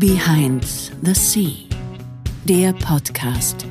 [0.00, 0.64] Behind
[1.02, 1.68] the Sea,
[2.46, 3.66] der Podcast.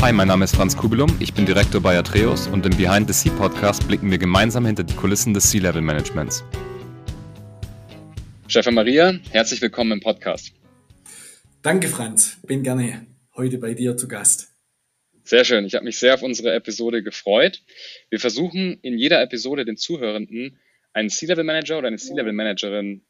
[0.00, 3.12] Hi, mein Name ist Franz Kubelum, ich bin Direktor bei Atreus und im Behind the
[3.12, 6.44] Sea Podcast blicken wir gemeinsam hinter die Kulissen des Sea-Level Managements.
[8.46, 10.52] Stefan Maria, herzlich willkommen im Podcast.
[11.62, 12.38] Danke, Franz.
[12.46, 13.04] Bin gerne
[13.34, 14.52] heute bei dir zu Gast.
[15.24, 15.64] Sehr schön.
[15.64, 17.64] Ich habe mich sehr auf unsere Episode gefreut.
[18.10, 20.60] Wir versuchen in jeder Episode den Zuhörenden
[20.92, 23.05] einen C-Level-Manager oder eine C-Level-Managerin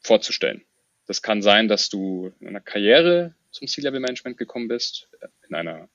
[0.00, 0.64] vorzustellen.
[1.06, 5.08] Das kann sein, dass du in einer Karriere zum C-Level-Management gekommen bist,
[5.48, 5.88] in einer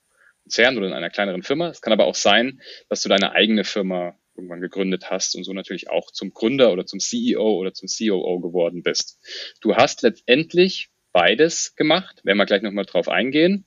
[0.44, 1.70] Konzern oder in einer kleineren Firma.
[1.70, 5.54] Es kann aber auch sein, dass du deine eigene Firma irgendwann gegründet hast und so
[5.54, 9.20] natürlich auch zum Gründer oder zum CEO oder zum COO geworden bist.
[9.62, 13.66] Du hast letztendlich beides gemacht, werden wir gleich nochmal drauf eingehen.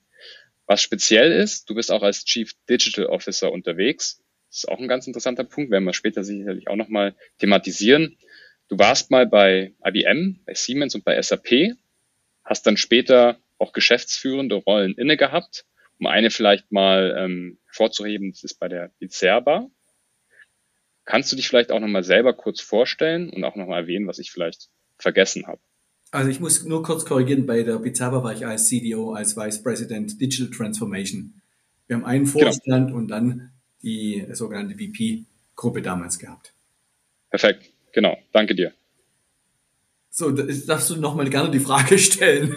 [0.66, 4.20] Was speziell ist, du bist auch als Chief Digital Officer unterwegs.
[4.48, 8.18] Das ist auch ein ganz interessanter Punkt, werden wir später sicherlich auch nochmal thematisieren.
[8.68, 11.76] Du warst mal bei IBM, bei Siemens und bei SAP,
[12.44, 15.64] hast dann später auch geschäftsführende Rollen inne gehabt.
[15.98, 19.70] Um eine vielleicht mal ähm, vorzuheben, das ist bei der Bizerba.
[21.04, 24.30] Kannst du dich vielleicht auch nochmal selber kurz vorstellen und auch nochmal erwähnen, was ich
[24.30, 25.60] vielleicht vergessen habe?
[26.10, 29.62] Also ich muss nur kurz korrigieren, bei der Bizarra war ich als CDO, als Vice
[29.62, 31.40] President Digital Transformation.
[31.86, 32.40] Wir haben einen genau.
[32.40, 32.98] Vorstand genau.
[32.98, 36.54] und dann die sogenannte VP-Gruppe damals gehabt.
[37.30, 38.72] Perfekt, genau, danke dir.
[40.10, 42.56] So, darfst du nochmal gerne die Frage stellen.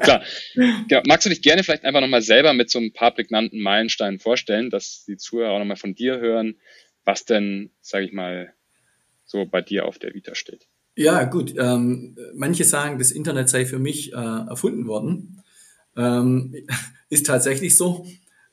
[0.00, 0.22] Klar.
[0.54, 1.02] Genau.
[1.06, 4.68] Magst du dich gerne vielleicht einfach nochmal selber mit so ein paar prägnanten Meilensteinen vorstellen,
[4.68, 6.56] dass die Zuhörer auch nochmal von dir hören,
[7.04, 8.52] was denn, sage ich mal,
[9.24, 10.66] so bei dir auf der Vita steht?
[10.94, 11.54] Ja, gut.
[11.56, 15.42] Ähm, manche sagen, das Internet sei für mich äh, erfunden worden.
[15.96, 16.54] Ähm,
[17.08, 18.06] ist tatsächlich so.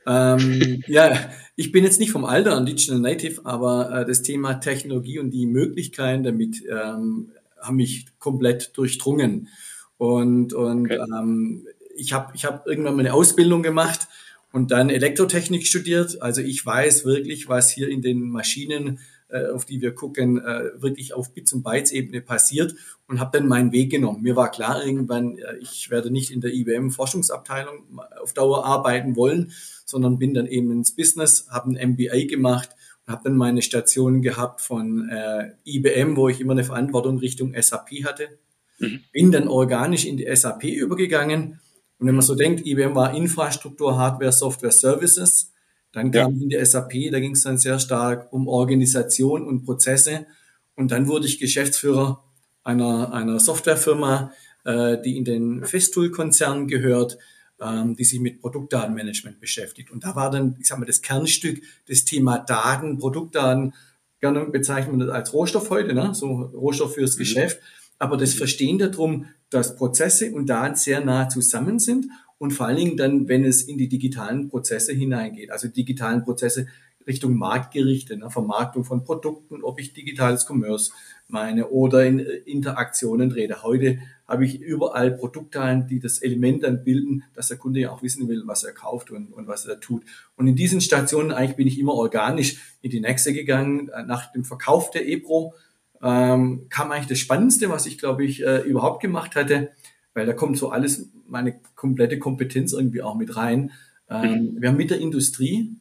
[0.09, 4.55] Ähm, ja, ich bin jetzt nicht vom Alter an Digital Native, aber äh, das Thema
[4.55, 9.49] Technologie und die Möglichkeiten damit ähm, haben mich komplett durchdrungen.
[9.97, 10.99] Und, und okay.
[11.19, 14.07] ähm, ich habe ich hab irgendwann mal eine Ausbildung gemacht
[14.52, 16.21] und dann Elektrotechnik studiert.
[16.21, 18.99] Also ich weiß wirklich, was hier in den Maschinen
[19.31, 22.73] äh, auf die wir gucken, äh, wirklich auf Bits und Bytes Ebene passiert
[23.08, 24.23] und habe dann meinen Weg genommen.
[24.23, 27.83] Mir war klar irgendwann, äh, ich werde nicht in der IBM Forschungsabteilung
[28.21, 29.52] auf Dauer arbeiten wollen,
[29.89, 32.70] sondern bin dann eben ins Business, habe ein MBA gemacht
[33.05, 37.54] und habe dann meine Station gehabt von äh, IBM, wo ich immer eine Verantwortung Richtung
[37.60, 38.38] SAP hatte.
[38.77, 39.00] Mhm.
[39.11, 41.60] Bin dann organisch in die SAP übergegangen.
[41.98, 45.52] Und wenn man so denkt, IBM war Infrastruktur, Hardware, Software, Services.
[45.92, 46.42] Dann kam ja.
[46.44, 50.27] in die SAP, da ging es dann sehr stark um Organisation und Prozesse.
[50.76, 52.23] Und dann wurde ich Geschäftsführer
[52.64, 54.32] einer, einer Softwarefirma,
[54.66, 57.17] äh, die in den Festool-Konzern gehört,
[57.61, 59.92] ähm, die sich mit Produktdatenmanagement beschäftigt.
[59.92, 63.73] Und da war dann, ich sag mal, das Kernstück das Thema Daten, Produktdaten.
[64.20, 66.14] Gerne bezeichnet man das als Rohstoff heute, ne?
[66.14, 67.20] so Rohstoff fürs mhm.
[67.20, 67.59] Geschäft.
[67.97, 72.77] Aber das Verstehen darum, dass Prozesse und Daten sehr nah zusammen sind und vor allen
[72.77, 76.67] Dingen dann, wenn es in die digitalen Prozesse hineingeht, also digitalen Prozesse
[77.08, 80.92] Richtung Marktgerichte, ne, Vermarktung von Produkten, ob ich digitales Commerce
[81.27, 83.64] meine oder in äh, Interaktionen rede.
[83.64, 88.04] Heute habe ich überall Produktdaten, die das Element dann bilden, dass der Kunde ja auch
[88.04, 90.04] wissen will, was er kauft und, und was er tut.
[90.36, 93.89] Und in diesen Stationen eigentlich bin ich immer organisch in die nächste gegangen.
[93.89, 95.54] Äh, nach dem Verkauf der EPRO
[96.02, 99.71] ähm, kam eigentlich das Spannendste, was ich, glaube ich, äh, überhaupt gemacht hatte
[100.14, 103.71] weil da kommt so alles, meine komplette Kompetenz irgendwie auch mit rein.
[104.09, 104.61] Ähm, mhm.
[104.61, 105.76] Wir haben mit der Industrie,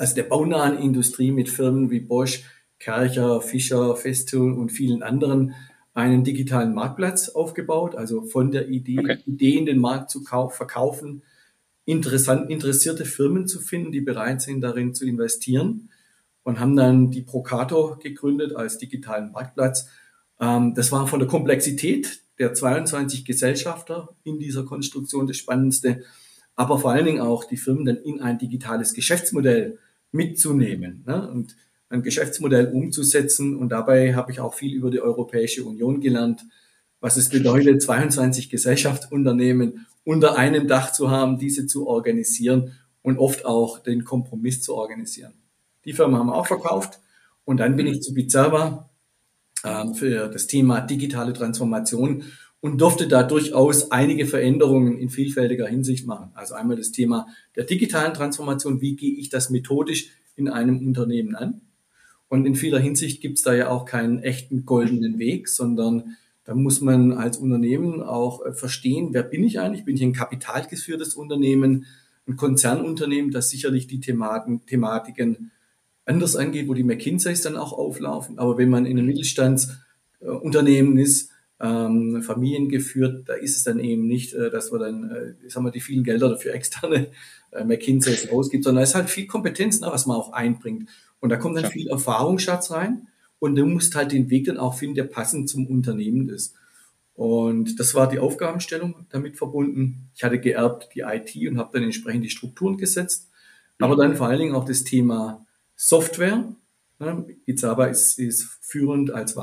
[0.00, 2.42] also der baunahen Industrie mit Firmen wie Bosch,
[2.78, 5.54] Kercher, Fischer, Festool und vielen anderen
[5.92, 9.18] einen digitalen Marktplatz aufgebaut, also von der Idee, okay.
[9.26, 11.22] Idee in den Markt zu verkaufen,
[11.84, 15.90] interessant, interessierte Firmen zu finden, die bereit sind, darin zu investieren
[16.44, 19.90] und haben dann die Procato gegründet als digitalen Marktplatz.
[20.40, 26.04] Ähm, das war von der Komplexität der 22 Gesellschafter in dieser Konstruktion das Spannendste,
[26.56, 29.78] aber vor allen Dingen auch die Firmen dann in ein digitales Geschäftsmodell
[30.12, 31.28] mitzunehmen ne?
[31.28, 31.56] und
[31.88, 33.56] ein Geschäftsmodell umzusetzen.
[33.56, 36.44] Und dabei habe ich auch viel über die Europäische Union gelernt,
[37.00, 42.72] was es bedeutet, 22 Gesellschaftsunternehmen unter einem Dach zu haben, diese zu organisieren
[43.02, 45.32] und oft auch den Kompromiss zu organisieren.
[45.84, 47.00] Die Firma haben wir auch verkauft
[47.44, 48.90] und dann bin ich zu Bizarra
[49.64, 52.24] ähm, für das Thema digitale Transformation
[52.60, 56.30] und durfte da durchaus einige Veränderungen in vielfältiger Hinsicht machen.
[56.34, 57.26] Also einmal das Thema
[57.56, 61.62] der digitalen Transformation, wie gehe ich das methodisch in einem Unternehmen an?
[62.28, 66.54] Und in vieler Hinsicht gibt es da ja auch keinen echten goldenen Weg, sondern da
[66.54, 69.84] muss man als Unternehmen auch äh, verstehen, wer bin ich eigentlich?
[69.84, 71.86] Bin ich ein kapitalgeführtes Unternehmen,
[72.26, 75.50] ein Konzernunternehmen, das sicherlich die Thematen, Thematiken
[76.04, 78.38] anders angeht, wo die McKinseys dann auch auflaufen.
[78.38, 81.30] Aber wenn man in einem Mittelstandsunternehmen ist,
[81.60, 85.70] ähm, familiengeführt, da ist es dann eben nicht, äh, dass wir dann, äh, sagen wir,
[85.70, 87.08] die vielen Gelder dafür externe
[87.52, 90.88] äh, McKinseys ausgibt, sondern es ist halt viel Kompetenz, ne, was man auch einbringt.
[91.20, 91.70] Und da kommt dann ja.
[91.70, 93.08] viel Erfahrungsschatz rein
[93.38, 96.54] und du musst halt den Weg dann auch finden, der passend zum Unternehmen ist.
[97.14, 100.08] Und das war die Aufgabenstellung damit verbunden.
[100.14, 103.28] Ich hatte geerbt die IT und habe dann entsprechend die Strukturen gesetzt.
[103.78, 105.44] Aber dann vor allen Dingen auch das Thema
[105.76, 106.54] Software.
[107.44, 109.36] Izaba ist, ist führend als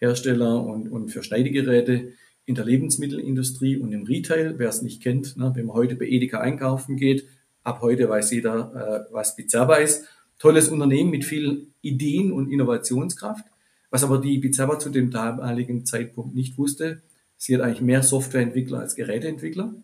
[0.00, 2.12] Wagenhersteller und, und für Schneidegeräte
[2.46, 4.54] in der Lebensmittelindustrie und im Retail.
[4.58, 7.26] Wer es nicht kennt, ne, wenn man heute bei Edeka einkaufen geht,
[7.62, 10.06] ab heute weiß jeder, äh, was Bizarba ist.
[10.38, 13.44] Tolles Unternehmen mit viel Ideen und Innovationskraft.
[13.90, 17.02] Was aber die Bizarra zu dem damaligen Zeitpunkt nicht wusste,
[17.36, 19.74] sie hat eigentlich mehr Softwareentwickler als Geräteentwickler.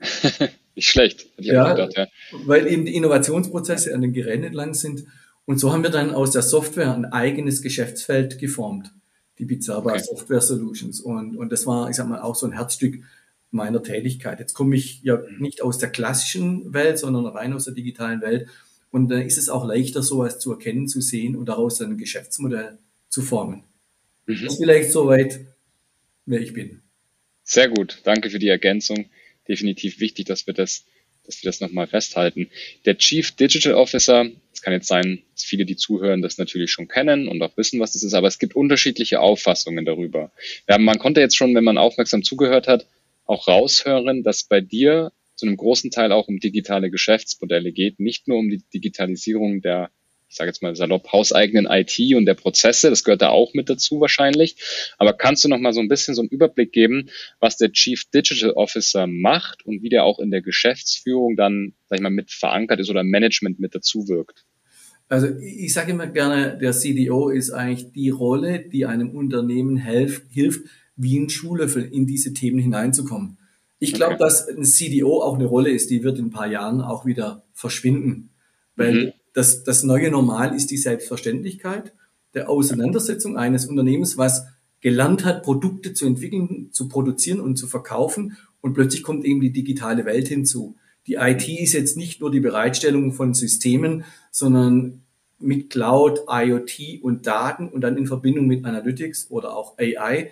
[0.74, 2.06] nicht schlecht, ja, gedacht, ja.
[2.46, 5.04] Weil eben die Innovationsprozesse an den Geräten entlang sind.
[5.44, 8.92] Und so haben wir dann aus der Software ein eigenes Geschäftsfeld geformt,
[9.40, 9.98] die Bizarra okay.
[9.98, 11.00] Software Solutions.
[11.00, 13.02] Und, und das war, ich sag mal, auch so ein Herzstück
[13.50, 14.38] meiner Tätigkeit.
[14.38, 18.48] Jetzt komme ich ja nicht aus der klassischen Welt, sondern rein aus der digitalen Welt.
[18.90, 21.98] Und dann ist es auch leichter, sowas zu erkennen, zu sehen und daraus dann ein
[21.98, 22.78] Geschäftsmodell
[23.08, 23.64] zu formen.
[24.26, 24.34] Mhm.
[24.34, 25.40] Das ist vielleicht soweit,
[26.26, 26.82] wer ich bin.
[27.42, 28.00] Sehr gut.
[28.04, 29.06] Danke für die Ergänzung.
[29.48, 30.84] Definitiv wichtig, dass wir das,
[31.24, 32.50] dass wir das nochmal festhalten.
[32.84, 36.88] Der Chief Digital Officer, es kann jetzt sein, dass viele, die zuhören, das natürlich schon
[36.88, 40.32] kennen und auch wissen, was das ist, aber es gibt unterschiedliche Auffassungen darüber.
[40.68, 42.86] Ja, man konnte jetzt schon, wenn man aufmerksam zugehört hat,
[43.24, 48.28] auch raushören, dass bei dir zu einem großen Teil auch um digitale Geschäftsmodelle geht, nicht
[48.28, 49.90] nur um die Digitalisierung der
[50.30, 52.88] ich sage jetzt mal salopp, hauseigenen IT und der Prozesse.
[52.88, 54.56] Das gehört da auch mit dazu wahrscheinlich.
[54.96, 57.10] Aber kannst du noch mal so ein bisschen so einen Überblick geben,
[57.40, 61.98] was der Chief Digital Officer macht und wie der auch in der Geschäftsführung dann, sag
[61.98, 64.44] ich mal, mit verankert ist oder Management mit dazu wirkt?
[65.08, 70.30] Also ich sage immer gerne, der CDO ist eigentlich die Rolle, die einem Unternehmen helft,
[70.30, 70.60] hilft,
[70.94, 73.38] wie ein Schuhlöffel in diese Themen hineinzukommen.
[73.80, 74.22] Ich glaube, okay.
[74.22, 77.42] dass ein CDO auch eine Rolle ist, die wird in ein paar Jahren auch wieder
[77.52, 78.30] verschwinden.
[78.76, 81.92] Weil mhm das, das neue Normal ist die Selbstverständlichkeit
[82.34, 84.46] der Auseinandersetzung eines Unternehmens, was
[84.80, 88.36] gelernt hat, Produkte zu entwickeln, zu produzieren und zu verkaufen.
[88.60, 90.76] Und plötzlich kommt eben die digitale Welt hinzu.
[91.06, 95.02] Die IT ist jetzt nicht nur die Bereitstellung von Systemen, sondern
[95.38, 100.30] mit Cloud, IoT und Daten und dann in Verbindung mit Analytics oder auch AI.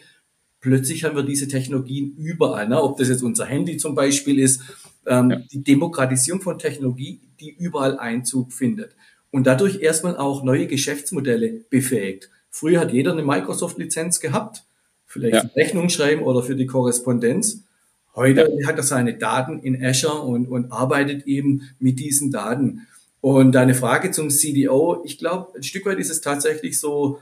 [0.61, 2.69] Plötzlich haben wir diese Technologien überall.
[2.69, 2.83] Ne?
[2.83, 4.61] Ob das jetzt unser Handy zum Beispiel ist,
[5.09, 5.39] ähm, ja.
[5.53, 8.95] die Demokratisierung von Technologie die überall Einzug findet
[9.31, 12.31] und dadurch erstmal auch neue Geschäftsmodelle befähigt.
[12.51, 14.65] Früher hat jeder eine Microsoft-Lizenz gehabt,
[15.07, 15.51] vielleicht ja.
[15.57, 17.65] Rechnung schreiben oder für die Korrespondenz.
[18.15, 18.69] Heute ja.
[18.69, 22.87] hat er seine Daten in Azure und, und arbeitet eben mit diesen Daten.
[23.21, 27.21] Und deine Frage zum CDO, ich glaube, ein Stück weit ist es tatsächlich so,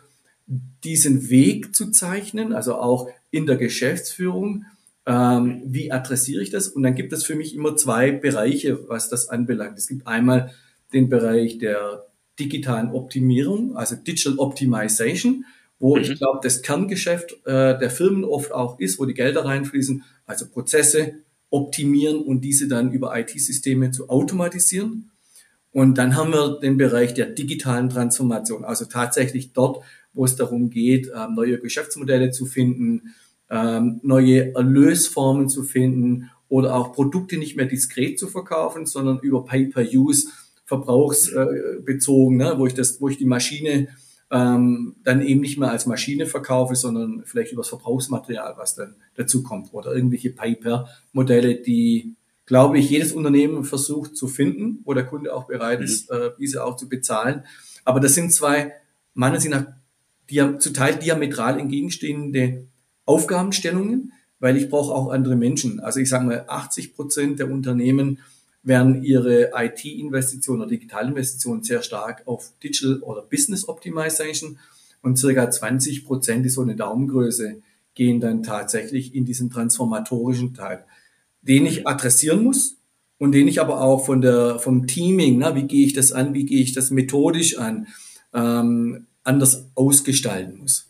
[0.85, 4.65] diesen Weg zu zeichnen, also auch in der Geschäftsführung,
[5.07, 6.69] ähm, wie adressiere ich das?
[6.69, 9.79] Und dann gibt es für mich immer zwei Bereiche, was das anbelangt.
[9.79, 10.53] Es gibt einmal
[10.93, 12.07] den Bereich der
[12.39, 15.45] digitalen Optimierung, also Digital Optimization,
[15.79, 16.03] wo mhm.
[16.03, 20.49] ich glaube, das Kerngeschäft äh, der Firmen oft auch ist, wo die Gelder reinfließen, also
[20.49, 21.15] Prozesse
[21.51, 25.11] optimieren und diese dann über IT-Systeme zu automatisieren.
[25.71, 30.71] Und dann haben wir den Bereich der digitalen Transformation, also tatsächlich dort, wo es darum
[30.71, 33.15] geht, äh, neue Geschäftsmodelle zu finden,
[33.51, 39.45] ähm, neue Erlösformen zu finden oder auch Produkte nicht mehr diskret zu verkaufen, sondern über
[39.45, 40.29] Pay-per-Use
[40.65, 43.89] verbrauchsbezogen, ne, wo ich das, wo ich die Maschine
[44.31, 48.97] ähm, dann eben nicht mehr als Maschine verkaufe, sondern vielleicht über das Verbrauchsmaterial, was dann
[49.15, 55.05] dazu kommt oder irgendwelche Pay-per-Modelle, die glaube ich, jedes Unternehmen versucht zu finden, wo der
[55.05, 56.17] Kunde auch bereit ist, mhm.
[56.17, 57.45] äh, diese auch zu bezahlen.
[57.85, 58.73] Aber das sind zwei,
[59.15, 59.67] meiner Ansicht nach,
[60.31, 62.67] die, zu Teil diametral entgegenstehende
[63.07, 65.81] Aufgabenstellungen, weil ich brauche auch andere Menschen.
[65.81, 68.19] Also ich sage mal, 80 Prozent der Unternehmen
[68.63, 74.59] werden ihre IT-Investitionen oder Digitalinvestitionen sehr stark auf Digital oder Business Optimization
[75.03, 77.63] und circa 20 Prozent ist so eine Daumengröße
[77.97, 80.85] gehen dann tatsächlich in diesen transformatorischen Teil,
[81.43, 82.77] den ich adressieren muss
[83.19, 86.35] und den ich aber auch von der vom Teaming, na, wie gehe ich das an,
[86.35, 87.89] wie gehe ich das methodisch an,
[88.35, 90.89] ähm, anders ausgestalten muss.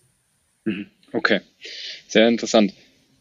[0.65, 0.87] Mhm.
[1.13, 1.41] Okay.
[2.09, 2.73] Sehr interessant.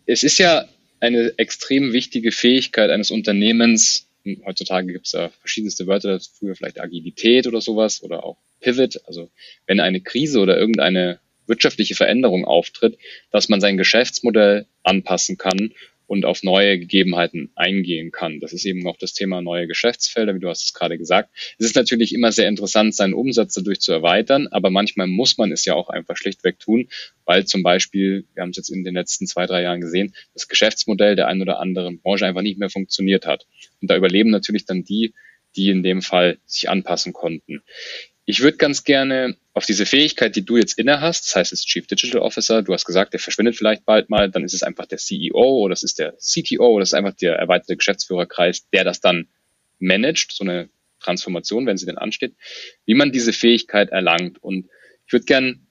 [0.05, 0.65] Es ist ja
[0.99, 4.07] eine extrem wichtige Fähigkeit eines Unternehmens.
[4.45, 9.01] Heutzutage gibt es ja verschiedenste Wörter, früher vielleicht Agilität oder sowas oder auch Pivot.
[9.05, 9.29] Also
[9.67, 12.97] wenn eine Krise oder irgendeine wirtschaftliche Veränderung auftritt,
[13.31, 15.71] dass man sein Geschäftsmodell anpassen kann
[16.07, 18.39] und auf neue Gegebenheiten eingehen kann.
[18.39, 21.29] Das ist eben auch das Thema neue Geschäftsfelder, wie du hast es gerade gesagt.
[21.57, 25.51] Es ist natürlich immer sehr interessant, seinen Umsatz dadurch zu erweitern, aber manchmal muss man
[25.51, 26.87] es ja auch einfach schlichtweg tun,
[27.25, 30.47] weil zum Beispiel, wir haben es jetzt in den letzten zwei, drei Jahren gesehen, das
[30.47, 33.47] Geschäftsmodell der einen oder anderen Branche einfach nicht mehr funktioniert hat.
[33.81, 35.13] Und da überleben natürlich dann die,
[35.55, 37.61] die in dem Fall sich anpassen konnten.
[38.25, 41.59] Ich würde ganz gerne auf diese Fähigkeit, die du jetzt inne hast, das heißt, es
[41.59, 44.63] ist Chief Digital Officer, du hast gesagt, der verschwindet vielleicht bald mal, dann ist es
[44.63, 48.67] einfach der CEO oder es ist der CTO oder es ist einfach der erweiterte Geschäftsführerkreis,
[48.71, 49.27] der das dann
[49.79, 52.35] managt, so eine Transformation, wenn sie denn ansteht,
[52.85, 54.41] wie man diese Fähigkeit erlangt.
[54.43, 54.69] Und
[55.05, 55.67] ich würde gern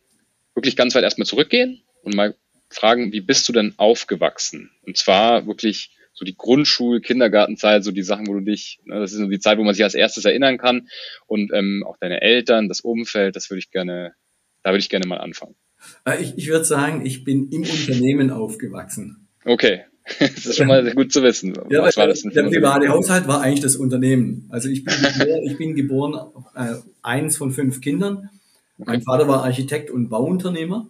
[0.55, 2.37] wirklich ganz weit erstmal zurückgehen und mal
[2.71, 4.71] fragen, wie bist du denn aufgewachsen?
[4.87, 9.13] Und zwar wirklich so die Grundschul-, Kindergartenzeit, so die Sachen, wo du dich, ne, das
[9.13, 10.89] ist so die Zeit, wo man sich als erstes erinnern kann
[11.27, 14.15] und ähm, auch deine Eltern, das Umfeld, das würde ich gerne,
[14.63, 15.57] da würde ich gerne mal anfangen.
[16.05, 19.29] Äh, ich, ich würde sagen, ich bin im Unternehmen aufgewachsen.
[19.45, 19.83] Okay,
[20.19, 21.55] das ist schon mal gut zu wissen.
[21.71, 24.47] Ja, Was war das denn der private Haushalt war eigentlich das Unternehmen.
[24.51, 28.31] Also ich bin geboren, ich bin geboren äh, eins von fünf Kindern.
[28.77, 30.89] Mein Vater war Architekt und Bauunternehmer.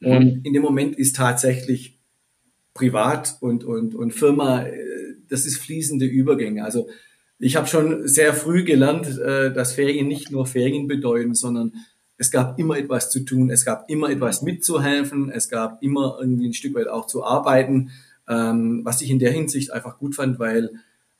[0.00, 0.10] Mhm.
[0.10, 1.97] Und in dem Moment ist tatsächlich
[2.78, 6.64] Privat und, und, und Firma, äh, das ist fließende Übergänge.
[6.64, 6.88] Also
[7.40, 11.72] ich habe schon sehr früh gelernt, äh, dass Ferien nicht nur Ferien bedeuten, sondern
[12.16, 16.48] es gab immer etwas zu tun, es gab immer etwas mitzuhelfen, es gab immer irgendwie
[16.48, 17.90] ein Stück weit auch zu arbeiten,
[18.28, 20.70] ähm, was ich in der Hinsicht einfach gut fand, weil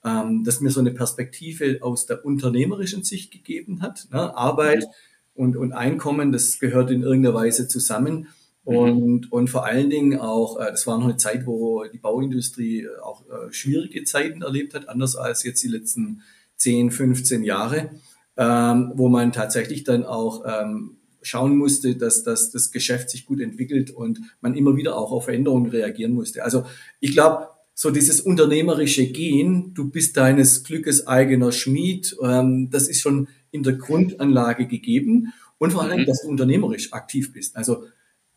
[0.04, 4.06] ähm, das mir so eine Perspektive aus der unternehmerischen Sicht gegeben hat.
[4.12, 4.36] Ne?
[4.36, 4.86] Arbeit
[5.34, 8.28] und, und Einkommen, das gehört in irgendeiner Weise zusammen.
[8.68, 8.76] Mhm.
[8.76, 12.82] Und, und vor allen Dingen auch, äh, das war noch eine Zeit, wo die Bauindustrie
[12.82, 16.22] äh, auch äh, schwierige Zeiten erlebt hat, anders als jetzt die letzten
[16.56, 17.90] 10, 15 Jahre,
[18.36, 23.40] ähm, wo man tatsächlich dann auch ähm, schauen musste, dass, dass das Geschäft sich gut
[23.40, 26.44] entwickelt und man immer wieder auch auf Veränderungen reagieren musste.
[26.44, 26.64] Also
[27.00, 33.00] ich glaube, so dieses unternehmerische Gehen, du bist deines Glückes eigener Schmied, ähm, das ist
[33.00, 36.06] schon in der Grundanlage gegeben und vor allem, mhm.
[36.06, 37.56] dass du unternehmerisch aktiv bist.
[37.56, 37.84] Also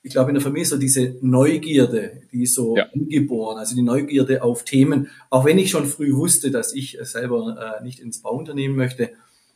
[0.04, 2.88] ich glaube, in der Familie so diese Neugierde, die ist so ja.
[2.94, 7.78] angeboren, also die Neugierde auf Themen, auch wenn ich schon früh wusste, dass ich selber
[7.80, 9.12] äh, nicht ins Bauunternehmen möchte.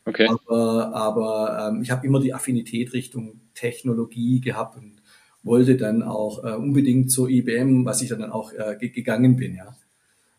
[0.06, 0.28] Okay.
[0.28, 5.02] Aber, aber ähm, ich habe immer die Affinität Richtung Technologie gehabt und
[5.42, 9.76] wollte dann auch äh, unbedingt zur IBM, was ich dann auch äh, gegangen bin, ja.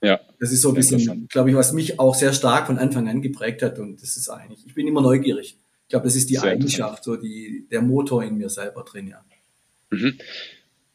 [0.03, 0.21] Ja.
[0.39, 3.23] Das ist so ein bisschen, glaube ich, was mich auch sehr stark von Anfang an
[3.23, 5.59] geprägt hat und das ist eigentlich, ich bin immer neugierig.
[5.85, 9.09] Ich glaube, das ist die sehr Eigenschaft, so die, der Motor in mir selber drin,
[9.09, 9.25] ja.
[9.91, 10.19] Mhm.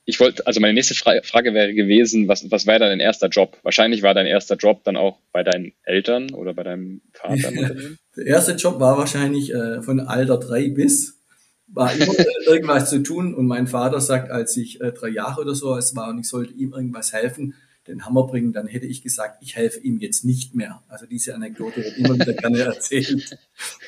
[0.06, 3.58] Ich wollte, also meine nächste Frage wäre gewesen, was, was wäre dein erster Job?
[3.64, 7.58] Wahrscheinlich war dein erster Job dann auch bei deinen Eltern oder bei deinem Vater im
[7.60, 8.00] Unternehmen?
[8.18, 11.20] Der erste Job war wahrscheinlich äh, von Alter drei bis,
[11.68, 12.14] war immer
[12.48, 15.96] irgendwas zu tun und mein Vater sagt, als ich äh, drei Jahre oder so es
[15.96, 17.54] war und ich sollte ihm irgendwas helfen,
[17.88, 20.84] den Hammer bringen, dann hätte ich gesagt, ich helfe ihm jetzt nicht mehr.
[20.88, 23.38] Also diese Anekdote wird immer wieder gerne erzählt.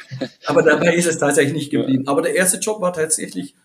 [0.45, 2.07] Aber dabei ist es tatsächlich nicht geblieben.
[2.07, 3.55] Aber der erste Job war tatsächlich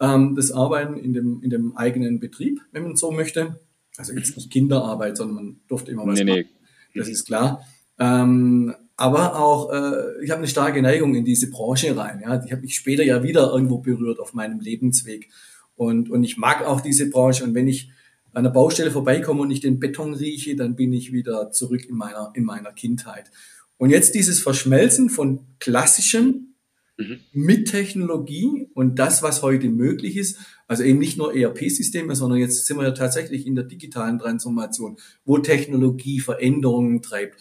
[0.00, 3.60] ähm, das Arbeiten in dem, in dem eigenen Betrieb, wenn man so möchte.
[3.96, 6.44] Also jetzt nicht Kinderarbeit, sondern man durfte immer was nee, machen.
[6.92, 7.00] Nee.
[7.00, 7.64] Das ist klar.
[7.98, 12.20] Ähm, aber auch, äh, ich habe eine starke Neigung in diese Branche rein.
[12.22, 15.30] Ja, die habe mich später ja wieder irgendwo berührt auf meinem Lebensweg.
[15.76, 17.44] Und, und ich mag auch diese Branche.
[17.44, 17.90] Und wenn ich
[18.32, 21.96] an der Baustelle vorbeikomme und ich den Beton rieche, dann bin ich wieder zurück in
[21.96, 23.30] meiner, in meiner Kindheit.
[23.76, 26.53] Und jetzt dieses Verschmelzen von klassischem
[26.96, 27.20] mhm.
[27.32, 32.66] mit Technologie und das, was heute möglich ist, also eben nicht nur ERP-Systeme, sondern jetzt
[32.66, 37.38] sind wir ja tatsächlich in der digitalen Transformation, wo Technologie Veränderungen treibt,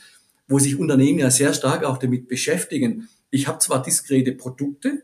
[0.48, 3.08] wo sich Unternehmen ja sehr stark auch damit beschäftigen.
[3.30, 5.04] Ich habe zwar diskrete Produkte,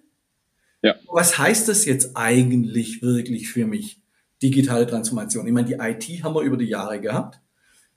[0.81, 0.95] ja.
[1.11, 4.01] was heißt das jetzt eigentlich wirklich für mich?
[4.41, 5.45] Digitale Transformation.
[5.47, 7.41] Ich meine, die IT haben wir über die Jahre gehabt.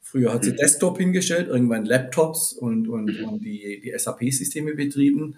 [0.01, 0.57] Früher hat sie mhm.
[0.57, 3.29] Desktop hingestellt, irgendwann Laptops und, und, mhm.
[3.29, 5.37] und die, die SAP-Systeme betrieben.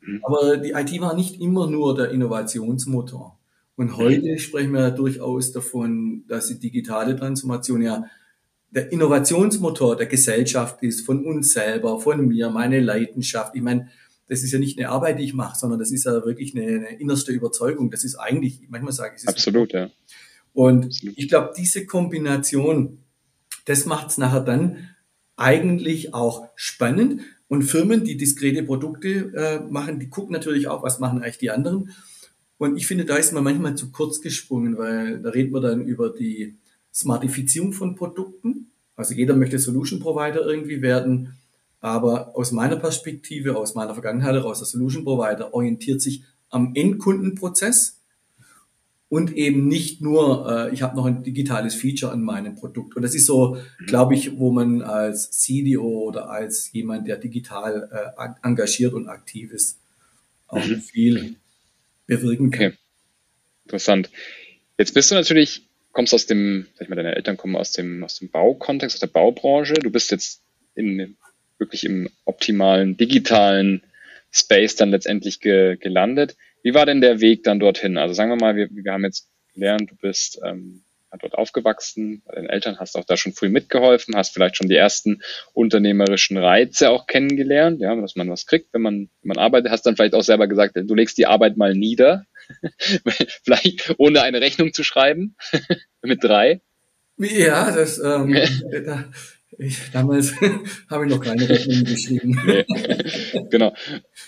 [0.00, 0.20] Mhm.
[0.24, 3.38] Aber die IT war nicht immer nur der Innovationsmotor.
[3.76, 8.04] Und heute sprechen wir durchaus davon, dass die digitale Transformation ja
[8.70, 13.56] der Innovationsmotor der Gesellschaft ist, von uns selber, von mir, meine Leidenschaft.
[13.56, 13.88] Ich meine,
[14.28, 16.66] das ist ja nicht eine Arbeit, die ich mache, sondern das ist ja wirklich eine,
[16.66, 17.90] eine innerste Überzeugung.
[17.90, 19.28] Das ist eigentlich, manchmal sage ich es.
[19.28, 19.90] Absolut, ja.
[20.52, 21.18] Und Absolut.
[21.18, 22.98] ich glaube, diese Kombination,
[23.64, 24.90] das macht es nachher dann
[25.36, 27.22] eigentlich auch spannend.
[27.50, 31.50] Und Firmen, die diskrete Produkte äh, machen, die gucken natürlich auch, was machen eigentlich die
[31.50, 31.90] anderen.
[32.58, 35.84] Und ich finde, da ist man manchmal zu kurz gesprungen, weil da reden wir dann
[35.84, 36.58] über die
[36.94, 38.70] Smartifizierung von Produkten.
[38.94, 41.40] Also jeder möchte Solution Provider irgendwie werden.
[41.80, 47.99] Aber aus meiner Perspektive, aus meiner Vergangenheit heraus, der Solution Provider orientiert sich am Endkundenprozess
[49.10, 52.94] und eben nicht nur, äh, ich habe noch ein digitales Feature an meinem Produkt.
[52.94, 57.90] Und das ist so, glaube ich, wo man als CDO oder als jemand, der digital
[58.16, 59.80] äh, engagiert und aktiv ist,
[60.46, 60.80] auch mhm.
[60.80, 61.34] viel
[62.06, 62.66] bewirken kann.
[62.68, 62.76] Okay.
[63.64, 64.10] Interessant.
[64.78, 68.04] Jetzt bist du natürlich, kommst aus dem, sag ich mal, deine Eltern kommen aus dem,
[68.04, 69.74] aus dem Baukontext, aus der Baubranche.
[69.74, 70.40] Du bist jetzt
[70.76, 71.16] in,
[71.58, 73.82] wirklich im optimalen digitalen
[74.30, 76.36] Space dann letztendlich ge, gelandet.
[76.62, 77.98] Wie war denn der Weg dann dorthin?
[77.98, 80.82] Also sagen wir mal, wir, wir haben jetzt gelernt, du bist ähm,
[81.18, 84.76] dort aufgewachsen, bei deinen Eltern hast auch da schon früh mitgeholfen, hast vielleicht schon die
[84.76, 89.72] ersten unternehmerischen Reize auch kennengelernt, ja, dass man was kriegt, wenn man, wenn man arbeitet,
[89.72, 92.26] hast dann vielleicht auch selber gesagt, du legst die Arbeit mal nieder,
[93.44, 95.36] vielleicht ohne eine Rechnung zu schreiben,
[96.02, 96.60] mit drei.
[97.18, 98.34] Ja, das, ähm,
[98.86, 99.04] da,
[99.60, 100.34] ich, damals
[100.90, 102.40] habe ich noch keine Rechnung geschrieben.
[102.46, 102.64] Nee.
[103.50, 103.74] genau.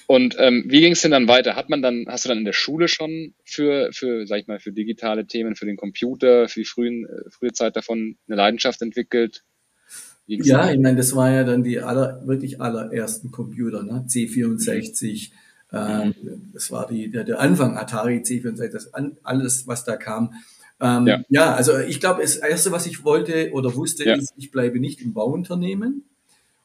[0.06, 1.56] Und ähm, wie ging es denn dann weiter?
[1.56, 4.58] Hat man dann, hast du dann in der Schule schon für, für, sag ich mal,
[4.58, 8.82] für digitale Themen, für den Computer, für die frühen, äh, frühe Zeit davon eine Leidenschaft
[8.82, 9.42] entwickelt?
[10.26, 14.04] Ja, ich meine, das war ja dann die aller, wirklich allerersten Computer, ne?
[14.08, 15.32] C64.
[15.72, 16.14] Ähm,
[16.52, 20.34] das war die, der, der Anfang Atari C64, das an, alles, was da kam.
[20.82, 21.24] Ähm, ja.
[21.28, 21.54] ja.
[21.54, 24.16] also ich glaube, das Erste, was ich wollte oder wusste, ja.
[24.16, 26.04] ist, ich bleibe nicht im Bauunternehmen.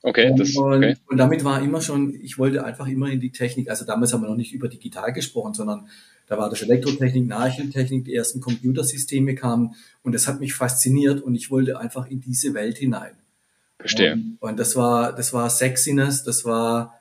[0.01, 0.89] Okay, das, okay.
[0.89, 3.69] Und, und damit war immer schon, ich wollte einfach immer in die Technik.
[3.69, 5.87] Also damals haben wir noch nicht über digital gesprochen, sondern
[6.27, 11.35] da war das Elektrotechnik, Nachrichtentechnik, die ersten Computersysteme kamen und das hat mich fasziniert und
[11.35, 13.13] ich wollte einfach in diese Welt hinein.
[13.79, 14.13] Verstehe.
[14.13, 16.96] Und, und das war, das war Sexiness, das war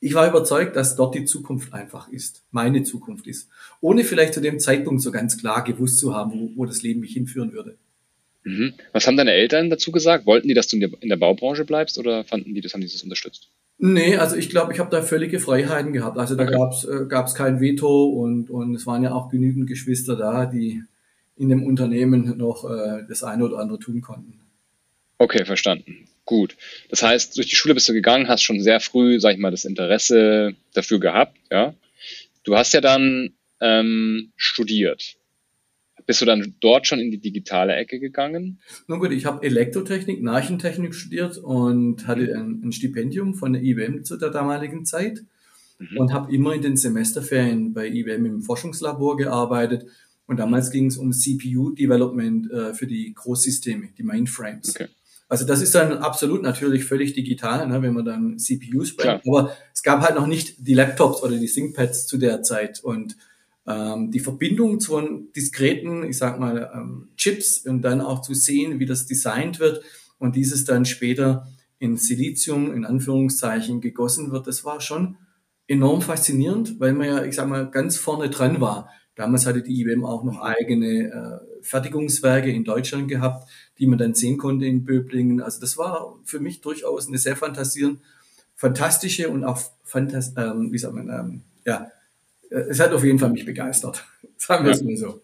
[0.00, 3.48] ich war überzeugt, dass dort die Zukunft einfach ist, meine Zukunft ist,
[3.80, 7.00] ohne vielleicht zu dem Zeitpunkt so ganz klar gewusst zu haben, wo, wo das Leben
[7.00, 7.76] mich hinführen würde.
[8.44, 8.72] Mhm.
[8.92, 10.24] Was haben deine Eltern dazu gesagt?
[10.24, 12.80] Wollten die, dass du in der, in der Baubranche bleibst oder fanden die das, haben
[12.80, 13.50] die das unterstützt?
[13.78, 16.18] Nee, also ich glaube, ich habe da völlige Freiheiten gehabt.
[16.18, 16.52] Also da okay.
[16.52, 20.82] gab's äh, gab's kein Veto und, und es waren ja auch genügend Geschwister da, die
[21.36, 24.40] in dem Unternehmen noch äh, das eine oder andere tun konnten.
[25.16, 26.08] Okay, verstanden.
[26.30, 26.56] Gut.
[26.90, 29.50] Das heißt, durch die Schule bist du gegangen, hast schon sehr früh, sag ich mal,
[29.50, 31.74] das Interesse dafür gehabt, ja.
[32.44, 35.16] Du hast ja dann ähm, studiert.
[36.06, 38.60] Bist du dann dort schon in die digitale Ecke gegangen?
[38.86, 44.04] Nun gut, ich habe Elektrotechnik, Nachrichtentechnik studiert und hatte ein, ein, Stipendium von der IBM
[44.04, 45.24] zu der damaligen Zeit
[45.80, 45.98] mhm.
[45.98, 49.86] und habe immer in den Semesterferien bei IBM im Forschungslabor gearbeitet.
[50.26, 54.76] Und damals ging es um CPU-Development äh, für die Großsysteme, die Mainframes.
[54.76, 54.86] Okay.
[55.30, 59.22] Also das ist dann absolut natürlich völlig digital, ne, wenn man dann CPUs bringt.
[59.26, 62.80] Aber es gab halt noch nicht die Laptops oder die ThinkPads zu der Zeit.
[62.82, 63.16] Und
[63.64, 65.00] ähm, die Verbindung zu
[65.36, 69.84] diskreten, ich sag mal, ähm, Chips und dann auch zu sehen, wie das designt wird
[70.18, 71.46] und dieses dann später
[71.78, 75.16] in Silizium, in Anführungszeichen, gegossen wird, das war schon
[75.68, 78.90] enorm faszinierend, weil man ja, ich sag mal, ganz vorne dran war.
[79.14, 83.48] Damals hatte die IBM auch noch eigene äh, Fertigungswerke in Deutschland gehabt,
[83.80, 85.40] die man dann sehen konnte in Böblingen.
[85.40, 88.00] Also das war für mich durchaus eine sehr fantasieren,
[88.54, 91.90] fantastische und auch fantas ähm, wie sagt man, ähm, ja,
[92.50, 94.04] es hat auf jeden Fall mich begeistert.
[94.36, 95.20] Sagen wir es mal so.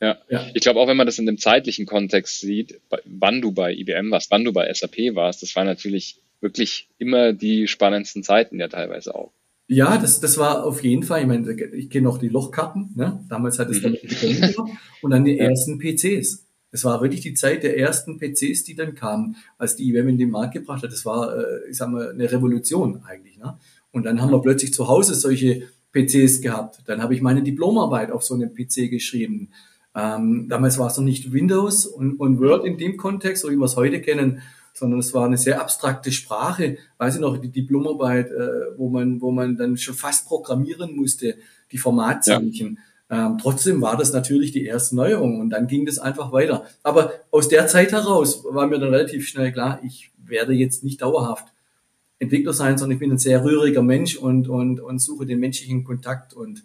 [0.00, 0.18] Ja.
[0.28, 0.46] ja.
[0.52, 4.10] ich glaube auch, wenn man das in dem zeitlichen Kontext sieht, wann du bei IBM
[4.10, 8.68] warst, wann du bei SAP warst, das waren natürlich wirklich immer die spannendsten Zeiten ja
[8.68, 9.32] teilweise auch.
[9.68, 13.24] Ja, das, das war auf jeden Fall, ich meine, ich kenne noch die Lochkarten, ne?
[13.28, 14.54] damals hat es damit begonnen
[15.02, 16.45] und dann die ersten PCs.
[16.76, 20.18] Es war wirklich die Zeit der ersten PCs, die dann kamen, als die IBM in
[20.18, 20.92] den Markt gebracht hat.
[20.92, 23.38] Das war, äh, ich sag mal, eine Revolution eigentlich.
[23.38, 23.56] Ne?
[23.92, 26.82] Und dann haben wir plötzlich zu Hause solche PCs gehabt.
[26.84, 29.48] Dann habe ich meine Diplomarbeit auf so einem PC geschrieben.
[29.94, 33.56] Ähm, damals war es noch nicht Windows und, und Word in dem Kontext, so wie
[33.56, 34.42] wir es heute kennen,
[34.74, 36.76] sondern es war eine sehr abstrakte Sprache.
[36.98, 41.36] Weiß ich noch, die Diplomarbeit, äh, wo man, wo man dann schon fast programmieren musste,
[41.72, 42.74] die Formatzeichen.
[42.74, 42.82] Ja.
[43.08, 46.66] Ähm, trotzdem war das natürlich die erste Neuerung und dann ging das einfach weiter.
[46.82, 51.02] Aber aus der Zeit heraus war mir dann relativ schnell klar, ich werde jetzt nicht
[51.02, 51.46] dauerhaft
[52.18, 55.84] Entwickler sein, sondern ich bin ein sehr rühriger Mensch und, und, und suche den menschlichen
[55.84, 56.64] Kontakt und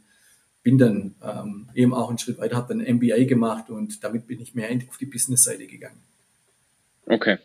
[0.63, 4.39] bin dann ähm, eben auch einen Schritt weiter, habe dann MBA gemacht und damit bin
[4.41, 6.01] ich mehr auf die Business-Seite gegangen.
[7.05, 7.37] Okay.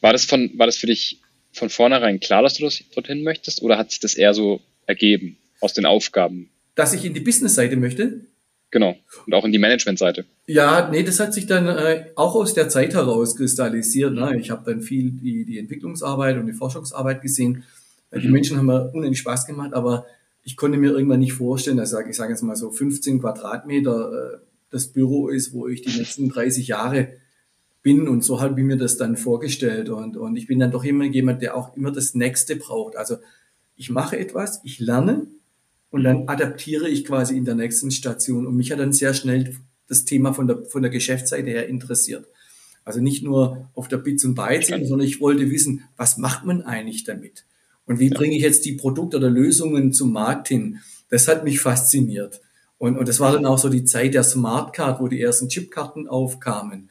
[0.00, 1.20] War das, von, war das für dich
[1.52, 5.36] von vornherein klar, dass du das dorthin möchtest oder hat sich das eher so ergeben
[5.60, 6.50] aus den Aufgaben?
[6.74, 8.22] Dass ich in die Business-Seite möchte?
[8.72, 8.96] Genau.
[9.26, 10.24] Und auch in die Management-Seite.
[10.46, 14.14] Ja, nee, das hat sich dann äh, auch aus der Zeit heraus kristallisiert.
[14.14, 14.38] Ne?
[14.40, 17.64] Ich habe dann viel die, die Entwicklungsarbeit und die Forschungsarbeit gesehen.
[18.10, 18.20] Mhm.
[18.20, 20.06] Die Menschen haben mir unendlich Spaß gemacht, aber
[20.42, 24.38] ich konnte mir irgendwann nicht vorstellen, dass ich sage jetzt mal so 15 Quadratmeter äh,
[24.70, 27.08] das Büro ist, wo ich die letzten 30 Jahre
[27.82, 30.84] bin und so habe ich mir das dann vorgestellt und, und ich bin dann doch
[30.84, 32.96] immer jemand, der auch immer das Nächste braucht.
[32.96, 33.16] Also
[33.76, 35.26] ich mache etwas, ich lerne
[35.92, 38.46] und dann adaptiere ich quasi in der nächsten Station.
[38.46, 39.54] Und mich hat dann sehr schnell
[39.88, 42.26] das Thema von der, von der Geschäftsseite her interessiert.
[42.82, 46.62] Also nicht nur auf der Bits und Bytes, sondern ich wollte wissen, was macht man
[46.62, 47.44] eigentlich damit?
[47.84, 48.16] Und wie ja.
[48.16, 50.78] bringe ich jetzt die Produkte oder Lösungen zum Markt hin?
[51.10, 52.40] Das hat mich fasziniert.
[52.78, 56.08] Und, und das war dann auch so die Zeit der Smartcard, wo die ersten Chipkarten
[56.08, 56.88] aufkamen.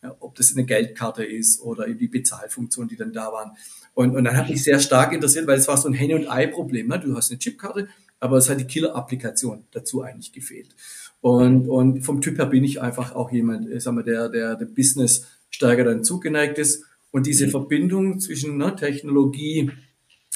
[0.00, 3.56] Ja, ob das eine Geldkarte ist oder die Bezahlfunktionen, die dann da waren.
[3.94, 6.28] Und, und dann hat mich sehr stark interessiert, weil es war so ein Henne- und
[6.28, 6.86] Ei-Problem.
[6.86, 7.00] Ne?
[7.00, 7.88] Du hast eine Chipkarte,
[8.24, 10.74] aber es hat die Killer-Applikation dazu eigentlich gefehlt.
[11.20, 14.56] Und, und vom Typ her bin ich einfach auch jemand, äh, sagen wir, der, der,
[14.56, 16.84] der Business stärker dann zugeneigt ist.
[17.10, 17.50] Und diese mhm.
[17.50, 19.70] Verbindung zwischen ne, Technologie,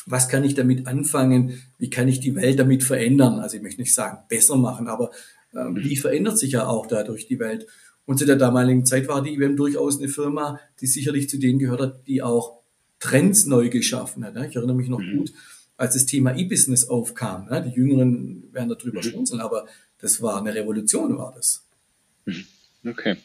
[0.04, 3.38] was kann ich damit anfangen, wie kann ich die Welt damit verändern?
[3.38, 5.10] Also ich möchte nicht sagen besser machen, aber
[5.54, 7.66] äh, wie verändert sich ja auch dadurch die Welt?
[8.04, 11.58] Und zu der damaligen Zeit war die IBM durchaus eine Firma, die sicherlich zu denen
[11.58, 12.58] gehört hat, die auch
[13.00, 14.36] Trends neu geschaffen hat.
[14.46, 15.20] Ich erinnere mich noch mhm.
[15.20, 15.32] gut,
[15.78, 17.48] als das Thema E-Business aufkam.
[17.64, 19.04] Die Jüngeren werden darüber mhm.
[19.04, 19.66] schmunzeln, aber
[19.98, 21.64] das war eine Revolution, war das.
[22.26, 22.44] Mhm.
[22.86, 23.16] Okay,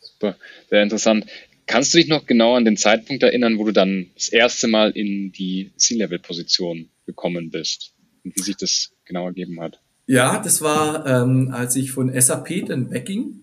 [0.00, 0.36] super,
[0.68, 1.26] sehr interessant.
[1.66, 4.90] Kannst du dich noch genau an den Zeitpunkt erinnern, wo du dann das erste Mal
[4.90, 7.92] in die C-Level-Position gekommen bist
[8.24, 9.80] und wie sich das genau ergeben hat?
[10.06, 13.40] Ja, das war, ähm, als ich von SAP dann wegging.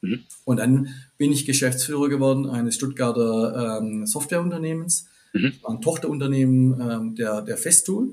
[0.00, 0.24] Mhm.
[0.44, 5.08] Und dann bin ich Geschäftsführer geworden eines Stuttgarter ähm, Softwareunternehmens.
[5.32, 5.52] Mhm.
[5.52, 8.12] Das war ein Tochterunternehmen ähm, der, der Festool.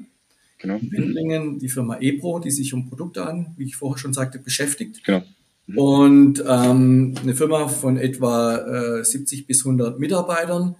[0.58, 0.75] Genau.
[0.75, 4.39] In Wendlingen, die Firma EPRO, die sich um Produkte an, wie ich vorher schon sagte,
[4.39, 5.04] beschäftigt.
[5.04, 5.23] Genau.
[5.67, 5.78] Mhm.
[5.78, 10.75] Und ähm, eine Firma von etwa äh, 70 bis 100 Mitarbeitern.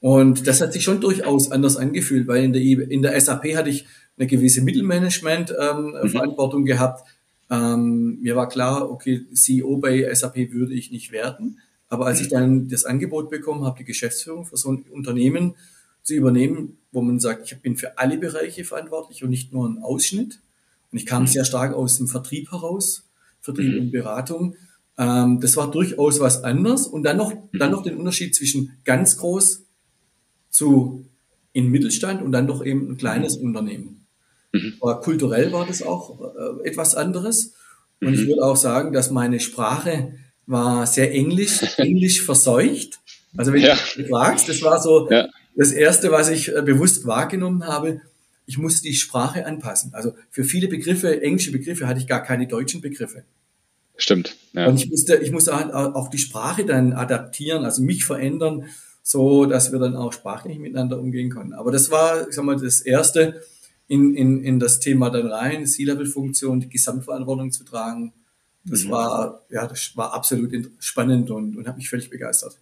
[0.00, 3.70] Und das hat sich schon durchaus anders angefühlt, weil in der, in der SAP hatte
[3.70, 3.86] ich
[4.18, 6.66] eine gewisse Mittelmanagement-Verantwortung ähm, mhm.
[6.66, 7.04] gehabt
[7.50, 11.60] ähm, mir war klar, okay, CEO bei SAP würde ich nicht werden.
[11.88, 15.54] Aber als ich dann das Angebot bekommen habe, die Geschäftsführung für so ein Unternehmen
[16.02, 19.78] zu übernehmen, wo man sagt, ich bin für alle Bereiche verantwortlich und nicht nur ein
[19.78, 20.40] Ausschnitt.
[20.92, 21.28] Und ich kam mhm.
[21.28, 23.04] sehr stark aus dem Vertrieb heraus,
[23.40, 23.80] Vertrieb mhm.
[23.80, 24.56] und Beratung.
[24.98, 26.86] Ähm, das war durchaus was anderes.
[26.86, 29.64] Und dann noch, dann noch den Unterschied zwischen ganz groß
[30.50, 31.04] zu
[31.52, 33.46] in Mittelstand und dann doch eben ein kleines mhm.
[33.46, 34.06] Unternehmen.
[34.52, 34.74] Mhm.
[34.80, 37.54] Aber kulturell war das auch äh, etwas anderes.
[38.00, 38.14] Und mhm.
[38.14, 40.12] ich würde auch sagen, dass meine Sprache
[40.46, 43.00] war sehr englisch, englisch verseucht.
[43.36, 43.76] Also wenn ja.
[43.96, 45.28] du fragst, das war so ja.
[45.54, 48.00] das Erste, was ich äh, bewusst wahrgenommen habe.
[48.46, 49.92] Ich musste die Sprache anpassen.
[49.92, 53.24] Also für viele Begriffe, englische Begriffe, hatte ich gar keine deutschen Begriffe.
[53.96, 54.36] Stimmt.
[54.52, 54.68] Ja.
[54.68, 58.66] Und ich musste, ich musste auch die Sprache dann adaptieren, also mich verändern,
[59.02, 61.54] so dass wir dann auch sprachlich miteinander umgehen konnten.
[61.54, 63.40] Aber das war, ich sag mal, das Erste,
[63.88, 68.12] in, in, in das Thema dann rein, C-Level-Funktion, die Gesamtverantwortung zu tragen.
[68.68, 68.90] Das mhm.
[68.90, 72.58] war, ja, das war absolut spannend und, und hat mich völlig begeistert.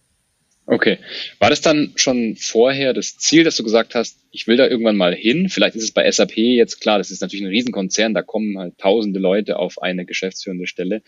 [0.67, 0.97] Okay.
[1.39, 4.97] War das dann schon vorher das Ziel, dass du gesagt hast, ich will da irgendwann
[4.97, 5.47] mal hin?
[5.49, 8.77] Vielleicht ist es bei SAP jetzt klar, das ist natürlich ein Riesenkonzern, da kommen halt
[8.79, 11.03] tausende Leute auf eine geschäftsführende Stelle,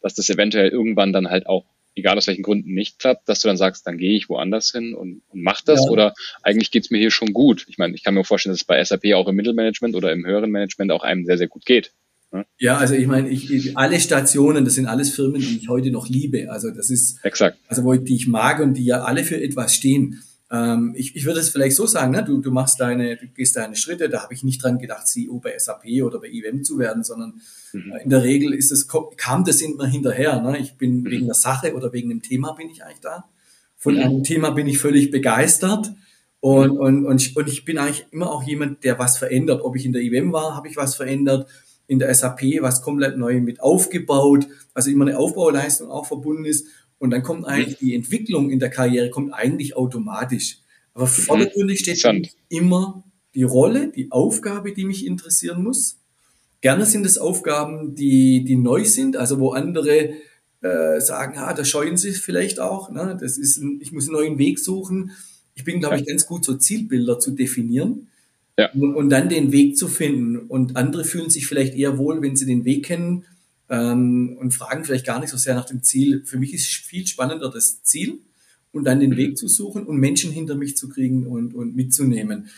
[0.00, 3.48] dass das eventuell irgendwann dann halt auch egal aus welchen Gründen nicht klappt, dass du
[3.48, 5.84] dann sagst, dann gehe ich woanders hin und, und mach das?
[5.84, 5.90] Ja.
[5.90, 7.66] Oder eigentlich geht's mir hier schon gut?
[7.68, 10.24] Ich meine, ich kann mir vorstellen, dass es bei SAP auch im Mittelmanagement oder im
[10.24, 11.92] höheren Management auch einem sehr, sehr gut geht.
[12.58, 16.08] Ja, also ich meine, ich, alle Stationen, das sind alles Firmen, die ich heute noch
[16.08, 16.50] liebe.
[16.50, 17.58] Also das ist, Exakt.
[17.68, 20.22] also wo ich, die ich mag und die ja alle für etwas stehen.
[20.50, 22.24] Ähm, ich, ich würde es vielleicht so sagen, ne?
[22.24, 25.40] du, du machst deine, du gehst deine Schritte, da habe ich nicht dran gedacht, CEO
[25.40, 27.40] bei SAP oder bei IBM zu werden, sondern
[27.72, 27.92] mhm.
[28.02, 30.40] in der Regel ist es, kam das immer hinterher.
[30.40, 30.58] Ne?
[30.58, 31.10] Ich bin mhm.
[31.10, 33.24] wegen der Sache oder wegen dem Thema bin ich eigentlich da.
[33.76, 34.00] Von mhm.
[34.00, 35.92] einem Thema bin ich völlig begeistert.
[36.40, 36.80] Und, mhm.
[36.80, 39.62] und, und, ich, und ich bin eigentlich immer auch jemand, der was verändert.
[39.62, 41.48] Ob ich in der IBM war, habe ich was verändert.
[41.92, 44.48] In der SAP was komplett neu mit aufgebaut.
[44.72, 46.66] Also immer eine Aufbauleistung auch verbunden ist.
[46.96, 50.60] Und dann kommt eigentlich die Entwicklung in der Karriere kommt eigentlich automatisch.
[50.94, 51.10] Aber mhm.
[51.10, 55.98] vordergründig steht immer die Rolle, die Aufgabe, die mich interessieren muss.
[56.62, 60.14] Gerne sind es Aufgaben, die, die neu sind, also wo andere
[60.62, 62.90] äh, sagen, ah, da scheuen sie vielleicht auch.
[62.90, 63.18] Ne?
[63.20, 65.10] Das ist ein, ich muss einen neuen Weg suchen.
[65.54, 68.08] Ich bin, glaube ich, ganz gut, so Zielbilder zu definieren
[68.58, 68.70] ja.
[68.72, 70.38] und, und dann den Weg zu finden.
[70.38, 73.24] Und andere fühlen sich vielleicht eher wohl, wenn sie den Weg kennen
[73.68, 76.24] ähm, und fragen vielleicht gar nicht so sehr nach dem Ziel.
[76.24, 78.20] Für mich ist viel spannender das Ziel
[78.72, 79.16] und dann den mhm.
[79.16, 82.48] Weg zu suchen und Menschen hinter mich zu kriegen und, und mitzunehmen.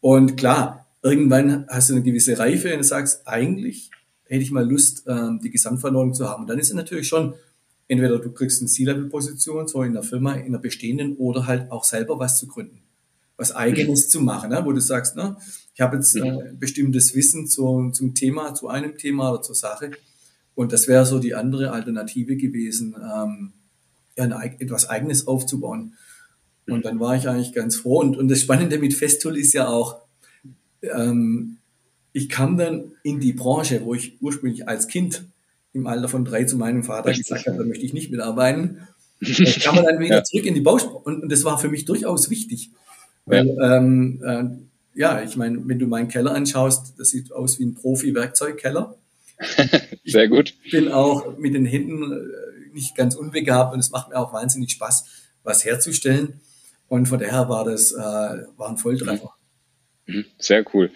[0.00, 3.90] Und klar, irgendwann hast du eine gewisse Reife und sagst, eigentlich
[4.24, 6.42] hätte ich mal Lust, ähm, die Gesamtverantwortung zu haben.
[6.42, 7.34] Und dann ist es natürlich schon,
[7.88, 11.84] entweder du kriegst eine C-Level-Position, so in der Firma, in der bestehenden, oder halt auch
[11.84, 12.78] selber was zu gründen.
[13.36, 14.10] Was eigenes mhm.
[14.10, 14.62] zu machen, ne?
[14.64, 15.36] wo du sagst, ne,
[15.74, 16.24] ich habe jetzt mhm.
[16.24, 19.90] äh, bestimmtes Wissen zu, zum Thema, zu einem Thema oder zur Sache
[20.54, 23.52] und das wäre so die andere Alternative gewesen, ähm,
[24.16, 25.94] ja, eine, etwas Eigenes aufzubauen.
[26.66, 28.00] Und dann war ich eigentlich ganz froh.
[28.00, 30.00] Und, und das Spannende mit Festool ist ja auch,
[30.82, 31.58] ähm,
[32.12, 35.24] ich kam dann in die Branche, wo ich ursprünglich als Kind
[35.72, 37.26] im Alter von drei zu meinem Vater Richtig.
[37.26, 38.78] gesagt habe, da möchte ich nicht mitarbeiten.
[39.20, 40.24] Ich kam dann wieder ja.
[40.24, 42.72] zurück in die Baustelle und, und, das war für mich durchaus wichtig.
[43.26, 47.58] Weil, ja, ähm, äh, ja ich meine, wenn du meinen Keller anschaust, das sieht aus
[47.58, 48.96] wie ein Profi-Werkzeugkeller.
[50.04, 50.54] Sehr gut.
[50.64, 54.32] Ich bin auch mit den Händen äh, nicht ganz unbegabt und es macht mir auch
[54.32, 55.04] wahnsinnig Spaß,
[55.42, 56.40] was herzustellen.
[56.88, 59.32] Und von daher war das äh, war ein Volltreffer.
[60.06, 60.26] Mhm.
[60.38, 60.90] Sehr cool.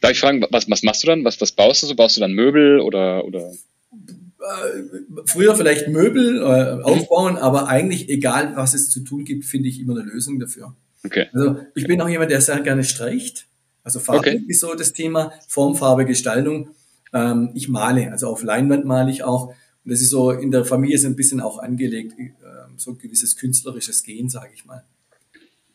[0.00, 1.24] Darf ich fragen, was, was machst du dann?
[1.24, 1.94] Was, was baust du so?
[1.94, 3.50] Baust du dann Möbel oder, oder?
[3.90, 9.68] Äh, früher vielleicht Möbel äh, aufbauen, aber eigentlich egal, was es zu tun gibt, finde
[9.68, 10.74] ich immer eine Lösung dafür.
[11.04, 11.28] Okay.
[11.32, 13.46] Also ich bin auch jemand, der sehr gerne streicht.
[13.84, 14.44] Also Farbe okay.
[14.46, 16.70] ist so das Thema, Formfarbe, Gestaltung.
[17.12, 19.48] Ähm, ich male, also auf Leinwand male ich auch.
[19.84, 22.30] Und das ist so in der Familie so ein bisschen auch angelegt, äh,
[22.76, 24.84] so ein gewisses künstlerisches Gehen, sage ich mal.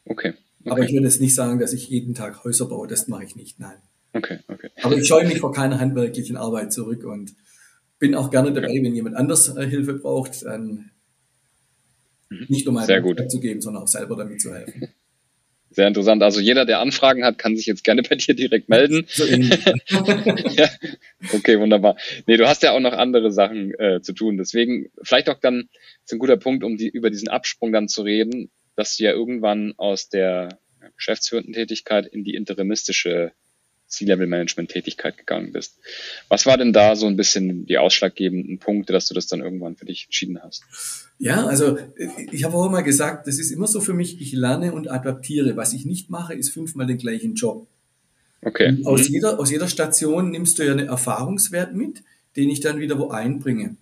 [0.06, 0.34] Okay.
[0.60, 0.70] okay.
[0.70, 3.36] Aber ich würde jetzt nicht sagen, dass ich jeden Tag Häuser baue, das mache ich
[3.36, 3.78] nicht, nein.
[4.14, 4.70] Okay, okay.
[4.82, 7.36] Aber ich scheue mich vor keiner handwerklichen Arbeit zurück und
[8.00, 8.84] bin auch gerne dabei, okay.
[8.84, 10.92] wenn jemand anders äh, Hilfe braucht, dann
[12.30, 12.46] mhm.
[12.48, 12.88] nicht nur mal
[13.28, 14.88] zu geben, sondern auch selber damit zu helfen.
[15.78, 16.24] Sehr interessant.
[16.24, 19.06] Also jeder, der Anfragen hat, kann sich jetzt gerne bei dir direkt melden.
[20.58, 20.70] Ja.
[21.34, 21.98] Okay, wunderbar.
[22.26, 24.38] Nee, du hast ja auch noch andere Sachen äh, zu tun.
[24.38, 25.70] Deswegen vielleicht auch dann
[26.04, 29.12] ist ein guter Punkt, um die, über diesen Absprung dann zu reden, dass du ja
[29.12, 30.58] irgendwann aus der
[30.96, 33.34] geschäftsführenden Tätigkeit in die interimistische
[33.88, 35.78] C-Level-Management-Tätigkeit gegangen bist.
[36.30, 39.76] Was war denn da so ein bisschen die ausschlaggebenden Punkte, dass du das dann irgendwann
[39.76, 40.64] für dich entschieden hast?
[41.20, 41.78] Ja, also
[42.32, 45.56] ich habe auch mal gesagt, das ist immer so für mich, ich lerne und adaptiere.
[45.56, 47.68] Was ich nicht mache, ist fünfmal den gleichen Job.
[48.42, 48.82] Okay.
[48.84, 49.16] Aus, mhm.
[49.16, 52.04] jeder, aus jeder Station nimmst du ja einen Erfahrungswert mit,
[52.36, 53.76] den ich dann wieder wo einbringe.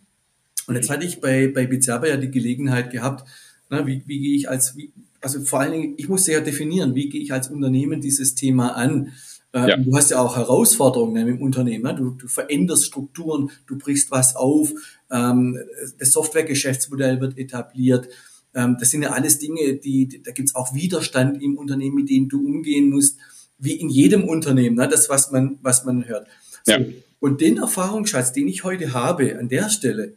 [0.68, 3.28] Und jetzt hatte ich bei, bei Bizerba ja die Gelegenheit gehabt,
[3.70, 4.92] na, wie, wie gehe ich als, wie,
[5.22, 8.76] also vor allen Dingen, ich musste ja definieren, wie gehe ich als Unternehmen dieses Thema
[8.76, 9.14] an.
[9.56, 9.78] Ähm, ja.
[9.78, 11.96] Du hast ja auch Herausforderungen im Unternehmen.
[11.96, 14.74] Du, du veränderst Strukturen, du brichst was auf,
[15.10, 15.58] ähm,
[15.98, 18.10] das Softwaregeschäftsmodell wird etabliert.
[18.54, 22.28] Ähm, das sind ja alles Dinge, die, da gibt's auch Widerstand im Unternehmen, mit denen
[22.28, 23.18] du umgehen musst,
[23.58, 24.90] wie in jedem Unternehmen, ne?
[24.90, 26.28] das, was man, was man hört.
[26.64, 26.74] So.
[26.74, 26.80] Ja.
[27.22, 30.16] Und den Erfahrungsschatz, den ich heute habe an der Stelle,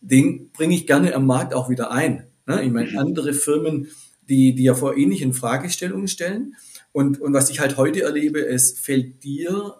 [0.00, 2.24] den bringe ich gerne am Markt auch wieder ein.
[2.46, 2.64] Ne?
[2.64, 3.88] Ich meine, andere Firmen,
[4.26, 6.54] die, die ja vor ähnlichen Fragestellungen stellen,
[6.92, 9.76] und, und was ich halt heute erlebe, es fällt dir,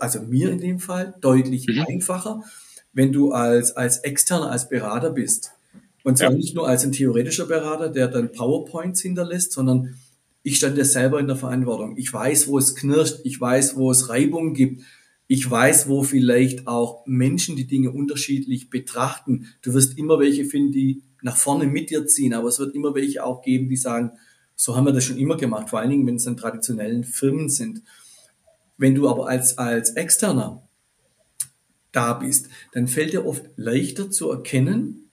[0.00, 1.84] also mir in dem Fall, deutlich mhm.
[1.88, 2.42] einfacher,
[2.92, 5.52] wenn du als, als Externer, als Berater bist.
[6.02, 6.36] Und zwar ja.
[6.36, 9.96] nicht nur als ein theoretischer Berater, der dann PowerPoints hinterlässt, sondern
[10.42, 11.96] ich stand ja selber in der Verantwortung.
[11.96, 14.82] Ich weiß, wo es knirscht, ich weiß, wo es Reibung gibt,
[15.26, 19.48] ich weiß, wo vielleicht auch Menschen die Dinge unterschiedlich betrachten.
[19.62, 22.94] Du wirst immer welche finden, die nach vorne mit dir ziehen, aber es wird immer
[22.94, 24.12] welche auch geben, die sagen,
[24.56, 27.48] so haben wir das schon immer gemacht, vor allen Dingen, wenn es dann traditionellen Firmen
[27.48, 27.82] sind.
[28.78, 30.66] Wenn du aber als, als Externer
[31.92, 35.10] da bist, dann fällt dir oft leichter zu erkennen,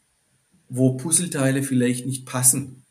[0.69, 2.83] wo Puzzleteile vielleicht nicht passen.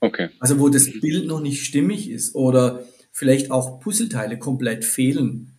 [0.00, 0.28] Okay.
[0.40, 5.52] Also wo das Bild noch nicht stimmig ist oder vielleicht auch Puzzleteile komplett fehlen.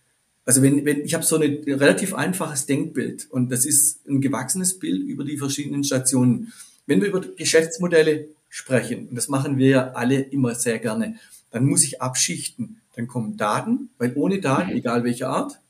[0.44, 4.78] Also wenn, wenn ich habe so ein relativ einfaches Denkbild und das ist ein gewachsenes
[4.78, 6.52] Bild über die verschiedenen Stationen.
[6.86, 11.16] Wenn wir über Geschäftsmodelle sprechen, und das machen wir ja alle immer sehr gerne,
[11.50, 12.80] dann muss ich abschichten.
[12.94, 15.60] Dann kommen Daten, weil ohne Daten, egal welche Art,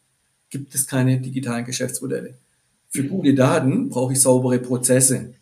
[0.51, 2.39] gibt es keine digitalen Geschäftsmodelle.
[2.89, 5.35] Für gute Daten brauche ich saubere Prozesse.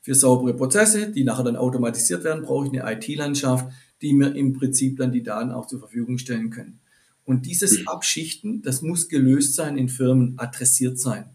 [0.00, 3.72] Für saubere Prozesse, die nachher dann automatisiert werden, brauche ich eine IT-Landschaft,
[4.02, 6.80] die mir im Prinzip dann die Daten auch zur Verfügung stellen können.
[7.24, 11.26] Und dieses Abschichten, das muss gelöst sein in Firmen, adressiert sein.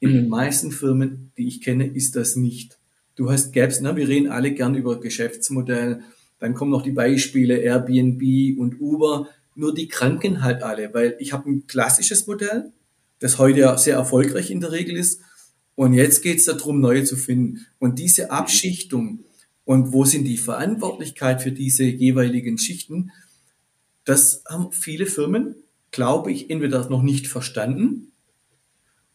[0.00, 2.78] In den meisten Firmen, die ich kenne, ist das nicht.
[3.14, 3.94] Du hast Gaps, ne?
[3.94, 6.02] wir reden alle gern über Geschäftsmodell.
[6.38, 9.28] Dann kommen noch die Beispiele Airbnb und Uber.
[9.54, 12.72] Nur die kranken halt alle, weil ich habe ein klassisches Modell,
[13.18, 15.20] das heute ja sehr erfolgreich in der Regel ist.
[15.74, 17.66] Und jetzt geht es darum, neue zu finden.
[17.78, 19.24] Und diese Abschichtung
[19.64, 23.10] und wo sind die Verantwortlichkeit für diese jeweiligen Schichten,
[24.04, 25.54] das haben viele Firmen,
[25.90, 28.12] glaube ich, entweder noch nicht verstanden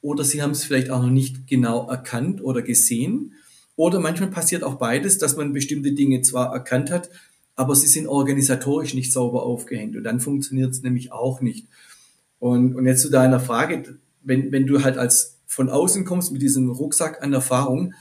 [0.02, 3.34] oder sie haben es vielleicht auch noch nicht genau erkannt oder gesehen
[3.78, 7.10] oder manchmal passiert auch beides, dass man bestimmte Dinge zwar erkannt hat,
[7.56, 9.96] aber sie sind organisatorisch nicht sauber aufgehängt.
[9.96, 11.68] Und dann funktioniert es nämlich auch nicht.
[12.40, 16.42] Und, und jetzt zu deiner Frage, wenn, wenn du halt als von außen kommst mit
[16.42, 17.94] diesem Rucksack an Erfahrung,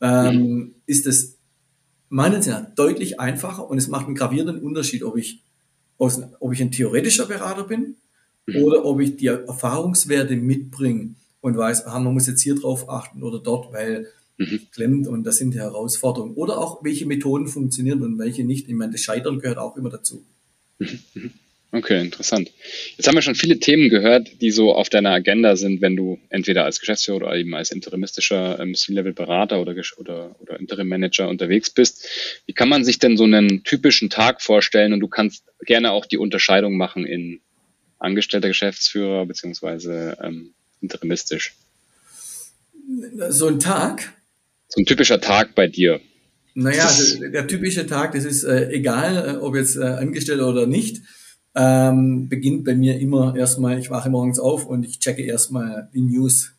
[0.00, 0.74] ähm, mhm.
[0.86, 1.38] ist es
[2.08, 5.42] meinen Sinne deutlich einfacher und es macht einen gravierenden Unterschied, ob ich,
[5.96, 7.96] aus, ob ich ein theoretischer Berater bin
[8.46, 8.64] mhm.
[8.64, 13.22] oder ob ich die Erfahrungswerte mitbringe und weiß, aha, man muss jetzt hier drauf achten
[13.22, 14.08] oder dort, weil
[14.40, 14.60] mhm.
[14.72, 16.34] klemmt und das sind die Herausforderungen.
[16.34, 18.68] Oder auch, welche Methoden funktionieren und welche nicht.
[18.68, 20.24] Ich meine, das Scheitern gehört auch immer dazu.
[20.78, 21.30] Mhm.
[21.72, 22.50] Okay, interessant.
[22.96, 26.18] Jetzt haben wir schon viele Themen gehört, die so auf deiner Agenda sind, wenn du
[26.28, 32.08] entweder als Geschäftsführer oder eben als interimistischer ähm, C-Level-Berater oder, oder, oder Interim-Manager unterwegs bist.
[32.46, 34.92] Wie kann man sich denn so einen typischen Tag vorstellen?
[34.92, 37.40] Und du kannst gerne auch die Unterscheidung machen in
[38.00, 41.54] angestellter Geschäftsführer beziehungsweise ähm, interimistisch.
[43.28, 44.12] So ein Tag?
[44.70, 46.00] So ein typischer Tag bei dir.
[46.54, 50.66] Naja, also der typische Tag, das ist äh, egal, äh, ob jetzt äh, angestellt oder
[50.66, 51.02] nicht
[51.54, 56.02] ähm, beginnt bei mir immer erstmal, ich wache morgens auf und ich checke erstmal die
[56.02, 56.52] News.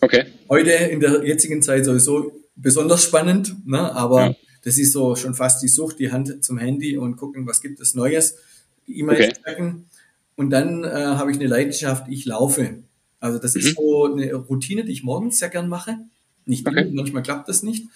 [0.00, 0.26] Okay.
[0.48, 3.94] Heute in der jetzigen Zeit sowieso besonders spannend, ne?
[3.94, 4.36] aber ja.
[4.64, 7.80] das ist so schon fast die Sucht, die Hand zum Handy und gucken, was gibt
[7.80, 8.36] es Neues,
[8.86, 9.32] E-Mails okay.
[9.44, 9.86] checken.
[10.36, 12.82] Und dann äh, habe ich eine Leidenschaft, ich laufe.
[13.20, 13.60] Also das mhm.
[13.60, 15.98] ist so eine Routine, die ich morgens sehr gern mache.
[16.46, 16.90] Nicht okay.
[16.92, 17.88] manchmal klappt das nicht.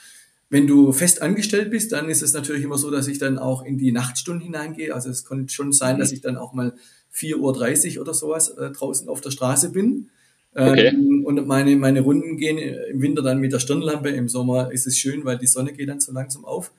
[0.48, 3.64] Wenn du fest angestellt bist, dann ist es natürlich immer so, dass ich dann auch
[3.64, 4.94] in die Nachtstunden hineingehe.
[4.94, 6.14] Also es kann schon sein, dass mhm.
[6.14, 6.74] ich dann auch mal
[7.12, 10.10] 4.30 Uhr oder sowas äh, draußen auf der Straße bin.
[10.54, 10.88] Okay.
[10.88, 14.08] Ähm, und meine, meine Runden gehen im Winter dann mit der Stirnlampe.
[14.10, 16.72] Im Sommer ist es schön, weil die Sonne geht dann so langsam auf.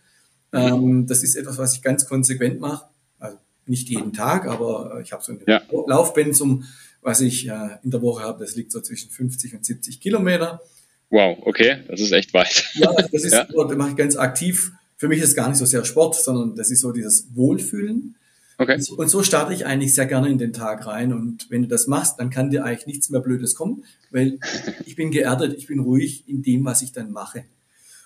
[0.52, 0.60] Mhm.
[0.60, 2.86] Ähm, das ist etwas, was ich ganz konsequent mache.
[3.20, 5.62] Also nicht jeden Tag, aber ich habe so ein ja.
[5.88, 6.64] Laufpensum,
[7.02, 8.46] was ich äh, in der Woche habe.
[8.46, 10.62] Das liegt so zwischen 50 und 70 Kilometer.
[11.10, 12.70] Wow, okay, das ist echt weit.
[12.76, 13.46] Ja, das ist, ja.
[13.46, 14.72] das mache ich ganz aktiv.
[14.98, 18.16] Für mich ist es gar nicht so sehr Sport, sondern das ist so dieses Wohlfühlen.
[18.58, 18.82] Okay.
[18.98, 21.14] Und so starte ich eigentlich sehr gerne in den Tag rein.
[21.14, 24.40] Und wenn du das machst, dann kann dir eigentlich nichts mehr Blödes kommen, weil
[24.86, 27.46] ich bin geerdet, ich bin ruhig in dem, was ich dann mache.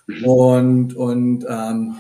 [0.08, 0.26] Mhm.
[0.26, 1.96] Und, und ähm,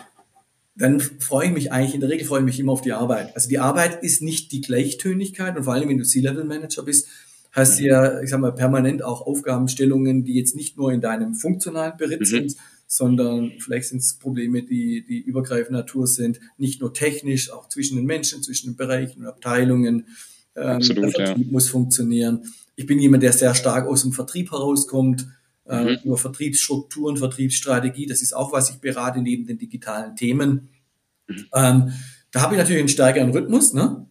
[0.75, 3.33] dann freue ich mich eigentlich, in der Regel freue ich mich immer auf die Arbeit.
[3.35, 7.07] Also die Arbeit ist nicht die Gleichtönigkeit und vor allem, wenn du C-Level-Manager bist,
[7.51, 7.85] hast mhm.
[7.85, 12.21] ja, ich sag mal, permanent auch Aufgabenstellungen, die jetzt nicht nur in deinem funktionalen Beritt
[12.21, 12.25] mhm.
[12.25, 12.55] sind,
[12.87, 17.95] sondern vielleicht sind es Probleme, die, die übergreifender Natur sind, nicht nur technisch, auch zwischen
[17.95, 20.07] den Menschen, zwischen den Bereichen und Abteilungen.
[20.55, 21.51] Ähm, Absolut, der Vertrieb ja.
[21.51, 22.43] muss funktionieren.
[22.75, 25.27] Ich bin jemand, der sehr stark aus dem Vertrieb herauskommt,
[25.67, 25.99] äh, mhm.
[26.03, 28.07] über Vertriebsstrukturen, Vertriebsstrategie.
[28.07, 30.69] Das ist auch, was ich berate neben den digitalen Themen.
[31.27, 31.45] Mhm.
[31.53, 31.93] Ähm,
[32.31, 34.05] da habe ich natürlich einen stärkeren Rhythmus, ne?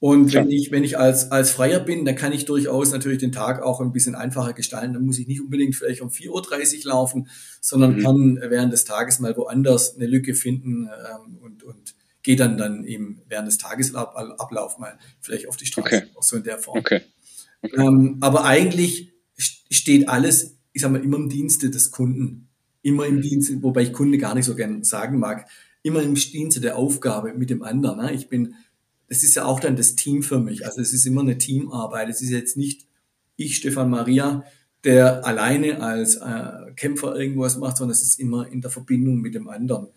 [0.00, 0.44] Und Klar.
[0.44, 3.62] wenn ich, wenn ich als, als Freier bin, dann kann ich durchaus natürlich den Tag
[3.62, 4.92] auch ein bisschen einfacher gestalten.
[4.92, 7.28] Dann muss ich nicht unbedingt vielleicht um 4.30 Uhr laufen,
[7.60, 8.02] sondern mhm.
[8.02, 12.84] kann während des Tages mal woanders eine Lücke finden ähm, und, und gehe dann dann
[12.84, 16.02] eben während des Tagesablauf mal vielleicht auf die Straße, okay.
[16.16, 16.78] auch so in der Form.
[16.78, 17.02] Okay.
[17.62, 17.80] okay.
[17.80, 22.48] Ähm, aber eigentlich steht alles, ich sag mal, immer im Dienste des Kunden.
[22.82, 25.48] Immer im Dienste, wobei ich Kunde gar nicht so gern sagen mag,
[25.82, 28.00] immer im Dienste der Aufgabe mit dem anderen.
[28.00, 28.12] Ne?
[28.12, 28.54] Ich bin
[29.08, 30.66] das ist ja auch dann das Team für mich.
[30.66, 32.08] Also es ist immer eine Teamarbeit.
[32.08, 32.86] Es ist jetzt nicht
[33.36, 34.44] ich, Stefan Maria,
[34.84, 39.34] der alleine als äh, Kämpfer irgendwas macht, sondern es ist immer in der Verbindung mit
[39.34, 39.88] dem anderen.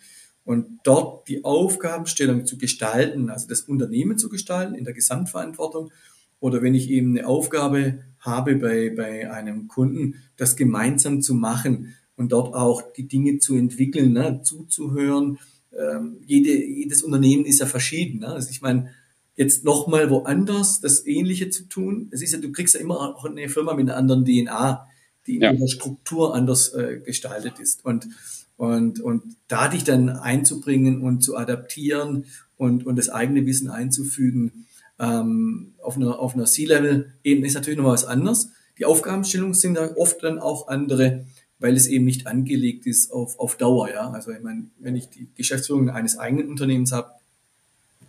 [0.43, 5.91] Und dort die Aufgabenstellung zu gestalten, also das Unternehmen zu gestalten in der Gesamtverantwortung,
[6.39, 11.95] oder wenn ich eben eine Aufgabe habe bei, bei einem Kunden, das gemeinsam zu machen
[12.15, 15.39] und dort auch die Dinge zu entwickeln, ne, zuzuhören.
[15.77, 18.19] Ähm, jede, jedes Unternehmen ist ja verschieden.
[18.19, 18.27] Ne?
[18.27, 18.91] Also ich meine,
[19.37, 22.09] jetzt nochmal woanders das Ähnliche zu tun.
[22.11, 24.87] Es ist ja, du kriegst ja immer auch eine Firma mit einer anderen DNA,
[25.25, 25.51] die ja.
[25.51, 27.85] in ihrer Struktur anders äh, gestaltet ist.
[27.85, 28.07] Und,
[28.57, 32.25] und, und da dich dann einzubringen und zu adaptieren
[32.57, 34.65] und, und das eigene Wissen einzufügen
[34.99, 38.51] ähm, auf einer, auf einer C-Level-Ebene ist natürlich nochmal was anderes.
[38.79, 41.25] Die Aufgabenstellungen sind da oft dann auch andere,
[41.59, 43.89] weil es eben nicht angelegt ist auf, auf Dauer.
[43.89, 44.09] Ja?
[44.11, 47.11] Also ich meine, wenn ich die Geschäftsführung eines eigenen Unternehmens habe,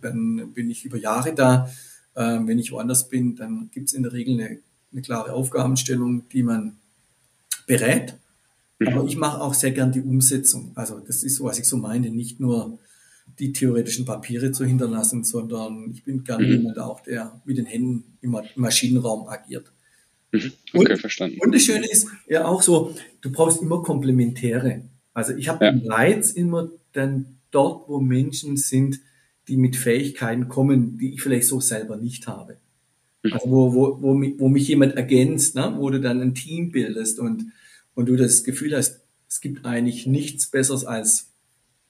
[0.01, 1.69] dann bin ich über Jahre da.
[2.15, 4.59] Ähm, wenn ich woanders bin, dann gibt es in der Regel eine,
[4.91, 6.77] eine, klare Aufgabenstellung, die man
[7.67, 8.15] berät.
[8.79, 8.87] Mhm.
[8.87, 10.71] Aber ich mache auch sehr gern die Umsetzung.
[10.75, 12.79] Also das ist so, was ich so meine, nicht nur
[13.37, 16.51] die theoretischen Papiere zu hinterlassen, sondern ich bin gerne mhm.
[16.51, 19.71] jemand auch, der mit den Händen im Maschinenraum agiert.
[20.31, 20.51] Mhm.
[20.73, 21.37] Okay, und, verstanden.
[21.41, 24.83] Und das Schöne ist ja auch so, du brauchst immer Komplementäre.
[25.13, 25.71] Also ich habe ja.
[25.71, 28.99] den Reiz immer dann dort, wo Menschen sind,
[29.49, 32.57] die mit Fähigkeiten kommen, die ich vielleicht so selber nicht habe.
[33.23, 33.33] Mhm.
[33.33, 35.73] Also wo, wo, wo, mich, wo mich jemand ergänzt, ne?
[35.77, 37.51] wo du dann ein Team bildest und,
[37.95, 41.29] und du das Gefühl hast, es gibt eigentlich nichts Besseres als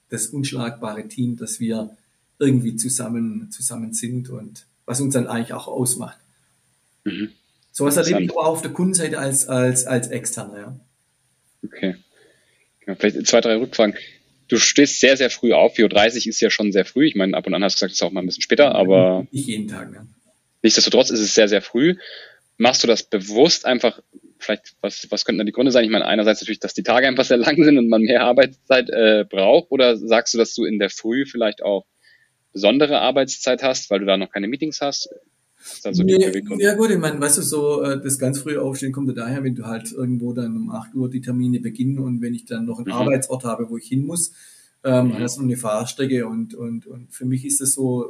[0.10, 1.96] das unschlagbare Team, dass wir
[2.40, 6.18] irgendwie zusammen, zusammen sind und was uns dann eigentlich auch ausmacht.
[7.04, 7.30] Mhm.
[7.78, 10.58] was erlebe ich aber auch auf der Kundenseite als, als, als Externer.
[10.58, 10.80] Ja.
[11.64, 11.96] Okay.
[12.88, 13.96] Ja, vielleicht zwei, drei Rückfragen
[14.50, 15.78] du stehst sehr, sehr früh auf.
[15.78, 17.06] 4.30 Uhr ist ja schon sehr früh.
[17.08, 18.76] Ich meine, ab und an hast du gesagt, es ist auch mal ein bisschen später,
[18.76, 19.26] aber.
[19.32, 20.08] Nicht jeden Tag, ne?
[20.62, 21.96] Nichtsdestotrotz ist es sehr, sehr früh.
[22.58, 24.02] Machst du das bewusst einfach,
[24.40, 25.86] vielleicht, was, was könnten da die Gründe sein?
[25.86, 28.90] Ich meine, einerseits natürlich, dass die Tage einfach sehr lang sind und man mehr Arbeitszeit
[28.90, 31.86] äh, braucht, oder sagst du, dass du in der Früh vielleicht auch
[32.52, 35.10] besondere Arbeitszeit hast, weil du da noch keine Meetings hast?
[35.84, 39.10] Also nee, ja gut, ich meine, weißt du, so äh, das ganz frühe Aufstehen kommt
[39.10, 42.34] ja daher, wenn du halt irgendwo dann um 8 Uhr die Termine beginnen und wenn
[42.34, 42.94] ich dann noch einen mhm.
[42.94, 44.32] Arbeitsort habe, wo ich hin muss,
[44.84, 45.20] ähm, mhm.
[45.20, 48.08] hast du eine Fahrstrecke und, und, und für mich ist es so äh,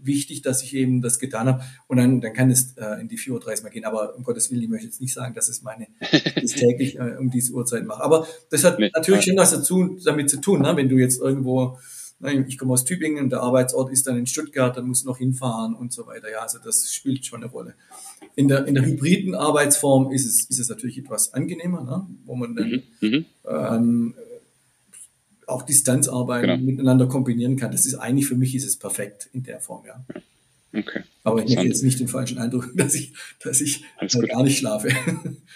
[0.00, 3.18] wichtig, dass ich eben das getan habe und dann, dann kann es äh, in die
[3.18, 5.62] 4.30 Uhr mal gehen, aber um Gottes Willen, ich möchte jetzt nicht sagen, dass es
[5.62, 5.88] meine
[6.40, 9.98] das täglich äh, um diese Uhrzeit mache, aber das hat nee, natürlich schon was dazu,
[10.04, 10.76] damit zu tun, ne?
[10.76, 11.78] wenn du jetzt irgendwo
[12.22, 15.92] ich komme aus Tübingen, der Arbeitsort ist dann in Stuttgart, dann muss noch hinfahren und
[15.92, 16.30] so weiter.
[16.30, 17.74] Ja, also das spielt schon eine Rolle.
[18.36, 22.06] In der, in der hybriden Arbeitsform ist es, ist es natürlich etwas angenehmer, ne?
[22.24, 23.08] wo man dann mhm.
[23.08, 23.24] mhm.
[23.48, 24.14] ähm,
[25.46, 26.62] auch Distanzarbeiten genau.
[26.62, 27.72] miteinander kombinieren kann.
[27.72, 30.04] Das ist eigentlich für mich ist es perfekt in der Form, ja.
[30.74, 31.02] Okay.
[31.24, 33.12] Aber ich möchte jetzt nicht den falschen Eindruck, dass ich,
[33.42, 33.84] dass ich
[34.28, 34.90] gar nicht schlafe.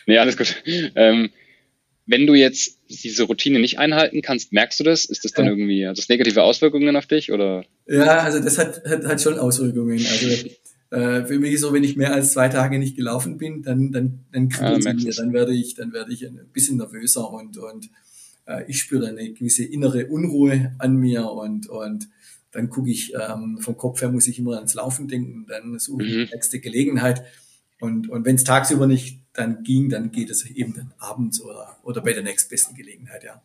[0.06, 0.62] Nee, alles gut.
[0.94, 1.30] Ähm,
[2.06, 5.04] wenn du jetzt diese Routine nicht einhalten kannst, merkst du das?
[5.04, 5.52] Ist das dann ja.
[5.52, 7.64] irgendwie, hat das negative Auswirkungen auf dich oder?
[7.86, 9.98] Ja, also das hat, hat, hat schon Auswirkungen.
[9.98, 10.48] Also
[10.90, 13.90] äh, für mich ist so, wenn ich mehr als zwei Tage nicht gelaufen bin, dann
[13.90, 17.58] dann dann kribbelt ah, mir, dann werde ich dann werde ich ein bisschen nervöser und
[17.58, 17.90] und
[18.46, 22.08] äh, ich spüre eine gewisse innere Unruhe an mir und und
[22.52, 26.04] dann gucke ich ähm, vom Kopf her muss ich immer ans Laufen denken, dann suche
[26.04, 26.26] ich mhm.
[26.26, 27.24] die nächste Gelegenheit
[27.80, 31.78] und und wenn es tagsüber nicht dann ging, dann geht es eben dann abends oder,
[31.82, 33.42] oder bei der nächstbesten Gelegenheit, ja.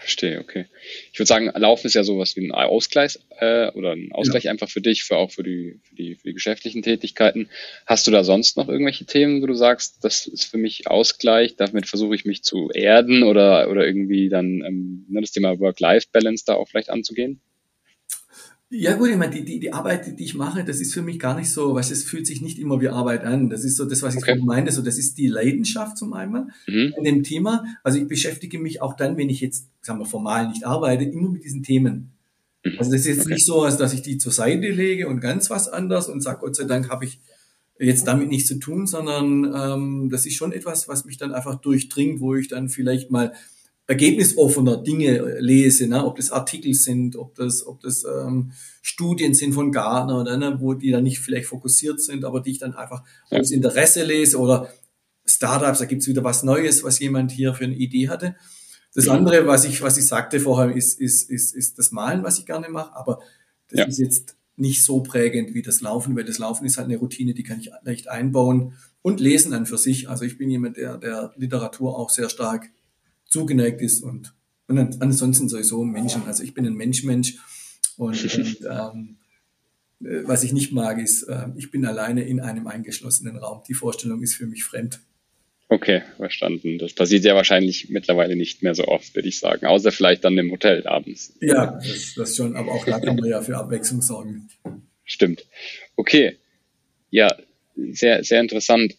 [0.00, 0.66] Verstehe, okay.
[1.12, 4.52] Ich würde sagen, Laufen ist ja sowas wie ein Ausgleich äh, oder ein Ausgleich ja.
[4.52, 7.50] einfach für dich, für auch für die, für die, für die geschäftlichen Tätigkeiten.
[7.84, 11.56] Hast du da sonst noch irgendwelche Themen, wo du sagst, das ist für mich Ausgleich,
[11.56, 16.44] damit versuche ich mich zu erden oder, oder irgendwie dann ähm, ne, das Thema Work-Life-Balance
[16.46, 17.40] da auch vielleicht anzugehen?
[18.70, 21.18] Ja gut, ich meine, die, die, die Arbeit, die ich mache, das ist für mich
[21.18, 23.48] gar nicht so, was es fühlt sich nicht immer wie Arbeit an.
[23.48, 24.38] Das ist so das, was ich okay.
[24.44, 26.92] meine, so das ist die Leidenschaft zum einen mhm.
[26.98, 27.64] in dem Thema.
[27.82, 31.30] Also ich beschäftige mich auch dann, wenn ich jetzt, sagen wir, formal nicht arbeite, immer
[31.30, 32.12] mit diesen Themen.
[32.62, 32.72] Mhm.
[32.78, 33.34] Also das ist jetzt okay.
[33.34, 36.40] nicht so, als dass ich die zur Seite lege und ganz was anders und sage,
[36.40, 37.20] Gott sei Dank habe ich
[37.78, 41.54] jetzt damit nichts zu tun, sondern ähm, das ist schon etwas, was mich dann einfach
[41.54, 43.32] durchdringt, wo ich dann vielleicht mal
[43.88, 46.04] ergebnisoffener Dinge lese, ne?
[46.04, 50.58] ob das Artikel sind, ob das, ob das ähm, Studien sind von Gartner, oder, ne?
[50.60, 53.40] wo die dann nicht vielleicht fokussiert sind, aber die ich dann einfach ja.
[53.40, 54.68] aus Interesse lese oder
[55.24, 58.36] Startups, da gibt's wieder was Neues, was jemand hier für eine Idee hatte.
[58.94, 59.14] Das ja.
[59.14, 62.44] andere, was ich, was ich sagte vorher, ist, ist, ist, ist das Malen, was ich
[62.44, 63.20] gerne mache, aber
[63.70, 63.86] das ja.
[63.86, 67.32] ist jetzt nicht so prägend wie das Laufen, weil das Laufen ist halt eine Routine,
[67.32, 70.10] die kann ich leicht einbauen und lesen an für sich.
[70.10, 72.68] Also ich bin jemand, der, der Literatur auch sehr stark
[73.28, 74.34] zugeneigt ist und,
[74.66, 76.24] und ansonsten sowieso Menschen.
[76.26, 77.36] Also ich bin ein Mensch-Mensch
[77.96, 79.18] und, und ähm,
[80.00, 83.62] äh, was ich nicht mag, ist, äh, ich bin alleine in einem eingeschlossenen Raum.
[83.68, 85.00] Die Vorstellung ist für mich fremd.
[85.70, 86.78] Okay, verstanden.
[86.78, 89.66] Das passiert ja wahrscheinlich mittlerweile nicht mehr so oft, würde ich sagen.
[89.66, 91.34] Außer vielleicht dann im Hotel abends.
[91.40, 92.56] Ja, das, das schon.
[92.56, 94.48] Aber auch da kann man ja für Abwechslung sorgen.
[95.04, 95.44] Stimmt.
[95.94, 96.38] Okay.
[97.10, 97.36] Ja,
[97.76, 98.96] sehr, sehr interessant.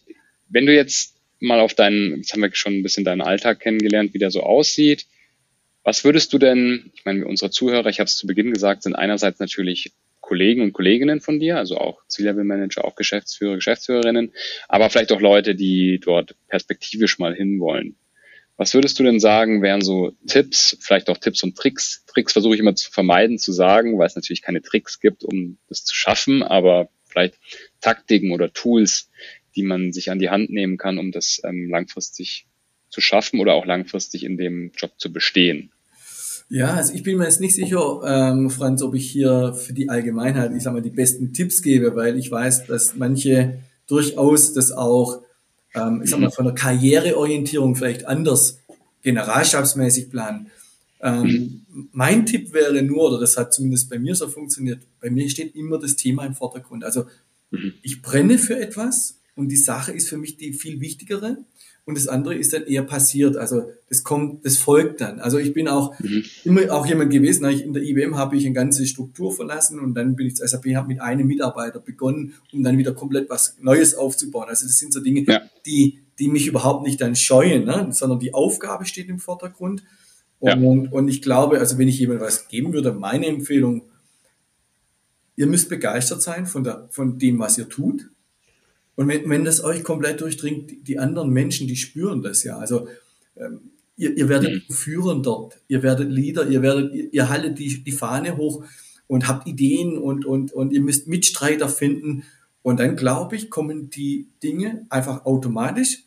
[0.48, 4.14] Wenn du jetzt mal auf deinen, jetzt haben wir schon ein bisschen deinen Alltag kennengelernt,
[4.14, 5.06] wie der so aussieht.
[5.82, 8.94] Was würdest du denn, ich meine, unsere Zuhörer, ich habe es zu Beginn gesagt, sind
[8.94, 14.32] einerseits natürlich Kollegen und Kolleginnen von dir, also auch C-Level-Manager, auch Geschäftsführer, Geschäftsführerinnen,
[14.68, 17.96] aber vielleicht auch Leute, die dort perspektivisch mal hinwollen.
[18.56, 22.04] Was würdest du denn sagen, wären so Tipps, vielleicht auch Tipps und Tricks?
[22.06, 25.56] Tricks versuche ich immer zu vermeiden zu sagen, weil es natürlich keine Tricks gibt, um
[25.70, 27.38] das zu schaffen, aber vielleicht
[27.80, 29.10] Taktiken oder Tools,
[29.56, 32.46] die man sich an die Hand nehmen kann, um das ähm, langfristig
[32.88, 35.70] zu schaffen oder auch langfristig in dem Job zu bestehen?
[36.48, 39.88] Ja, also ich bin mir jetzt nicht sicher, ähm, Franz, ob ich hier für die
[39.88, 44.72] Allgemeinheit, ich sag mal, die besten Tipps gebe, weil ich weiß, dass manche durchaus das
[44.72, 45.22] auch,
[45.74, 48.58] ähm, ich sag mal, von der Karriereorientierung vielleicht anders
[49.02, 50.50] generalstabsmäßig planen.
[51.00, 51.64] Ähm.
[51.92, 55.54] Mein Tipp wäre nur, oder das hat zumindest bei mir so funktioniert, bei mir steht
[55.54, 56.82] immer das Thema im Vordergrund.
[56.82, 57.06] Also
[57.52, 57.74] mhm.
[57.82, 61.38] ich brenne für etwas und die Sache ist für mich die viel wichtigere.
[61.86, 63.36] Und das andere ist dann eher passiert.
[63.36, 65.18] Also das kommt, das folgt dann.
[65.18, 66.24] Also ich bin auch mhm.
[66.44, 67.44] immer auch jemand gewesen.
[67.46, 70.66] In der IBM habe ich eine ganze Struktur verlassen und dann bin ich zur SAP,
[70.74, 74.48] habe mit einem Mitarbeiter begonnen, um dann wieder komplett was Neues aufzubauen.
[74.48, 75.40] Also das sind so Dinge, ja.
[75.66, 77.88] die, die mich überhaupt nicht dann scheuen, ne?
[77.90, 79.82] sondern die Aufgabe steht im Vordergrund.
[80.38, 80.90] Und, ja.
[80.90, 83.82] und ich glaube, also wenn ich jemand was geben würde, meine Empfehlung,
[85.34, 88.10] ihr müsst begeistert sein von, der, von dem, was ihr tut.
[88.96, 92.58] Und wenn, wenn das euch komplett durchdringt, die anderen Menschen, die spüren das ja.
[92.58, 92.88] Also
[93.36, 94.72] ähm, ihr, ihr werdet mhm.
[94.72, 98.64] führen dort, ihr werdet Leader, ihr werdet, ihr, ihr haltet die, die Fahne hoch
[99.06, 102.24] und habt Ideen und, und, und ihr müsst Mitstreiter finden.
[102.62, 106.04] Und dann, glaube ich, kommen die Dinge einfach automatisch.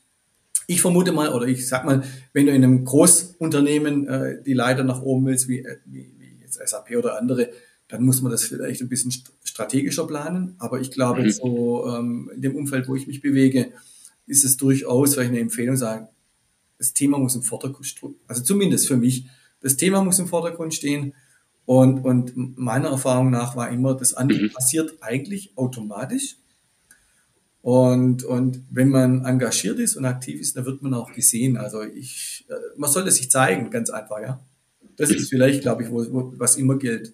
[0.67, 4.83] Ich vermute mal, oder ich sag mal, wenn du in einem Großunternehmen äh, die Leiter
[4.83, 7.49] nach oben willst, wie, äh, wie, wie jetzt SAP oder andere,
[7.93, 9.13] dann muss man das vielleicht ein bisschen
[9.43, 10.55] strategischer planen.
[10.57, 11.29] Aber ich glaube, mhm.
[11.29, 13.71] so ähm, in dem Umfeld, wo ich mich bewege,
[14.25, 16.07] ist es durchaus, weil ich eine Empfehlung sagen,
[16.79, 18.15] das Thema muss im Vordergrund stehen.
[18.25, 19.27] Also zumindest für mich,
[19.61, 21.13] das Thema muss im Vordergrund stehen.
[21.65, 24.53] Und, und meiner Erfahrung nach war immer, das andere mhm.
[24.53, 26.37] passiert eigentlich automatisch.
[27.61, 31.57] Und, und wenn man engagiert ist und aktiv ist, dann wird man auch gesehen.
[31.57, 34.43] Also ich, äh, man sollte sich zeigen, ganz einfach, ja.
[34.95, 37.13] Das ist vielleicht, glaube ich, wo, wo, was immer gilt.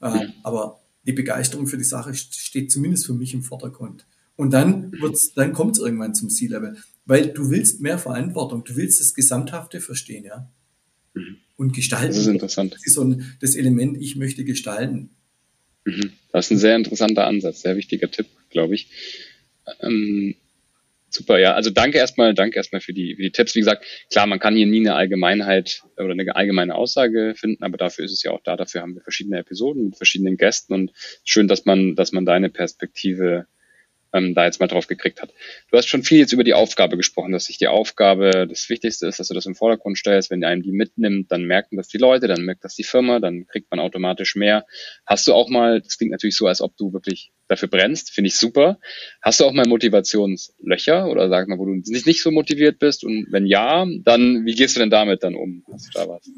[0.00, 4.06] Äh, aber die Begeisterung für die Sache steht zumindest für mich im Vordergrund.
[4.36, 6.76] Und dann wird's, dann kommt es irgendwann zum C-Level.
[7.06, 10.48] Weil du willst mehr Verantwortung, du willst das Gesamthafte verstehen, ja.
[11.14, 11.38] Mhm.
[11.56, 12.08] Und gestalten.
[12.08, 12.74] Das ist interessant.
[12.74, 15.10] Das ist so ein, das Element, ich möchte gestalten.
[15.84, 16.12] Mhm.
[16.32, 18.88] Das ist ein sehr interessanter Ansatz, sehr wichtiger Tipp, glaube ich.
[19.80, 20.36] Ähm,
[21.10, 21.54] super, ja.
[21.54, 23.54] Also danke erstmal, danke erstmal für die, für die Tipps.
[23.54, 27.76] Wie gesagt, klar, man kann hier nie eine Allgemeinheit oder eine allgemeine Aussage finden, aber
[27.76, 28.56] dafür ist es ja auch da.
[28.56, 30.92] Dafür haben wir verschiedene Episoden mit verschiedenen Gästen und
[31.24, 33.46] schön, dass man, dass man deine Perspektive
[34.12, 35.32] ähm, da jetzt mal drauf gekriegt hat.
[35.70, 39.06] Du hast schon viel jetzt über die Aufgabe gesprochen, dass sich die Aufgabe das Wichtigste
[39.06, 40.30] ist, dass du das im Vordergrund stellst.
[40.30, 43.46] Wenn einem die mitnimmt, dann merken das die Leute, dann merkt das die Firma, dann
[43.46, 44.66] kriegt man automatisch mehr.
[45.06, 48.28] Hast du auch mal, das klingt natürlich so, als ob du wirklich dafür brennst, finde
[48.28, 48.78] ich super.
[49.22, 53.04] Hast du auch mal Motivationslöcher oder sag mal, wo du nicht, nicht so motiviert bist?
[53.04, 55.64] Und wenn ja, dann wie gehst du denn damit dann um?
[55.72, 56.28] Hast du da was?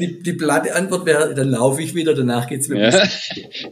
[0.00, 3.02] Die, die platte Antwort wäre, dann laufe ich wieder, danach geht's mir ja.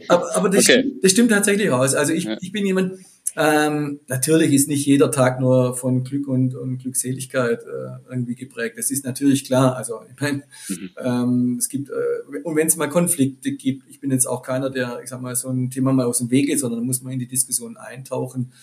[0.07, 0.79] Aber, aber das, okay.
[0.81, 1.95] stimmt, das stimmt tatsächlich aus.
[1.95, 2.37] Also ich, ja.
[2.39, 2.99] ich bin jemand,
[3.35, 8.77] ähm, natürlich ist nicht jeder Tag nur von Glück und, und Glückseligkeit äh, irgendwie geprägt.
[8.77, 9.75] Das ist natürlich klar.
[9.75, 10.89] Also ich meine, mhm.
[11.03, 14.69] ähm, es gibt, äh, und wenn es mal Konflikte gibt, ich bin jetzt auch keiner,
[14.69, 17.01] der, ich sag mal, so ein Thema mal aus dem Weg geht, sondern da muss
[17.01, 18.53] man in die Diskussion eintauchen.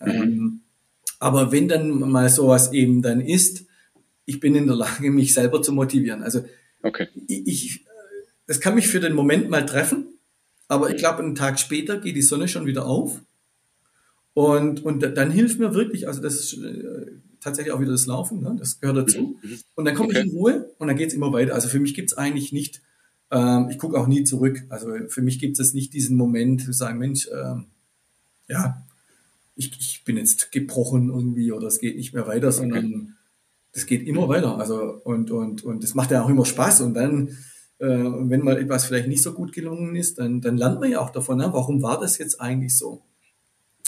[0.00, 0.10] Mhm.
[0.10, 0.60] Ähm,
[1.18, 3.66] aber wenn dann mal sowas eben dann ist,
[4.24, 6.22] ich bin in der Lage, mich selber zu motivieren.
[6.22, 6.42] Also
[6.82, 7.08] Okay.
[7.26, 7.84] Ich,
[8.46, 10.06] das kann mich für den Moment mal treffen,
[10.68, 13.20] aber ich glaube, einen Tag später geht die Sonne schon wieder auf.
[14.34, 18.40] Und, und dann hilft mir wirklich, also das ist äh, tatsächlich auch wieder das Laufen,
[18.40, 18.56] ne?
[18.58, 19.38] das gehört dazu.
[19.42, 19.50] Mhm.
[19.50, 19.58] mhm.
[19.74, 20.20] Und dann komme okay.
[20.20, 21.54] ich in Ruhe und dann geht es immer weiter.
[21.54, 22.82] Also für mich gibt es eigentlich nicht,
[23.30, 24.62] ähm, ich gucke auch nie zurück.
[24.68, 27.66] Also für mich gibt es nicht diesen Moment zu sagen, Mensch, ähm,
[28.48, 28.86] ja,
[29.56, 33.16] ich, ich bin jetzt gebrochen irgendwie oder es geht nicht mehr weiter, sondern
[33.72, 34.58] das geht immer weiter.
[34.58, 36.80] Also und und und das macht ja auch immer Spaß.
[36.82, 37.28] Und dann,
[37.78, 41.00] äh, wenn mal etwas vielleicht nicht so gut gelungen ist, dann dann lernt man ja
[41.00, 41.38] auch davon.
[41.38, 41.48] Ne?
[41.52, 43.02] Warum war das jetzt eigentlich so?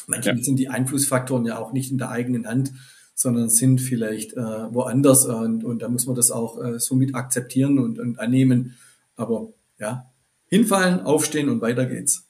[0.07, 0.43] Manchmal ja.
[0.43, 2.73] sind die Einflussfaktoren ja auch nicht in der eigenen Hand,
[3.15, 5.27] sondern sind vielleicht äh, woanders.
[5.27, 8.77] Und, und da muss man das auch äh, so mit akzeptieren und, und annehmen.
[9.17, 10.11] Aber ja,
[10.47, 12.29] hinfallen, aufstehen und weiter geht's.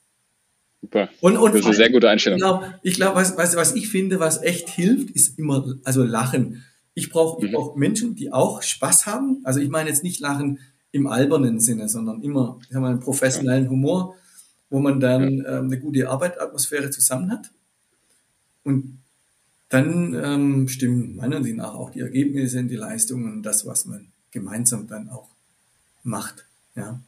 [0.81, 1.09] Super.
[1.21, 2.37] Und, und das ist eine sehr gute Einstellung.
[2.37, 6.03] Ich glaube, ich glaub, was, was, was ich finde, was echt hilft, ist immer, also
[6.03, 6.63] Lachen.
[6.93, 7.55] Ich brauche ich mhm.
[7.55, 9.41] brauch Menschen, die auch Spaß haben.
[9.43, 10.59] Also ich meine jetzt nicht Lachen
[10.91, 14.15] im albernen Sinne, sondern immer ich einen professionellen Humor,
[14.69, 17.51] wo man dann ähm, eine gute Arbeitsatmosphäre zusammen hat.
[18.63, 18.99] Und
[19.69, 24.11] dann ähm, stimmen meiner Ansicht nach auch die Ergebnisse, die Leistungen und das, was man
[24.29, 25.29] gemeinsam dann auch
[26.03, 26.45] macht.
[26.75, 27.01] Ja.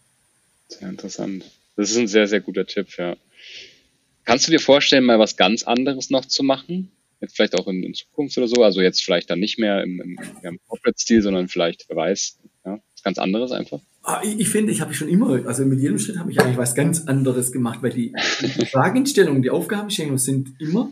[0.67, 1.45] Sehr interessant.
[1.75, 3.15] Das ist ein sehr, sehr guter Tipp, ja.
[4.23, 6.91] Kannst du dir vorstellen, mal was ganz anderes noch zu machen?
[7.22, 10.01] Jetzt vielleicht auch in, in, Zukunft oder so, also jetzt vielleicht dann nicht mehr im,
[10.01, 13.80] im, im Corporate-Stil, sondern vielleicht, wer weiß, ja, was ganz anderes einfach?
[14.03, 16.57] Ah, ich, ich finde, ich habe schon immer, also mit jedem Schritt habe ich eigentlich
[16.57, 20.91] was ganz anderes gemacht, weil die, die Fragestellungen, die Aufgabenstellungen sind immer,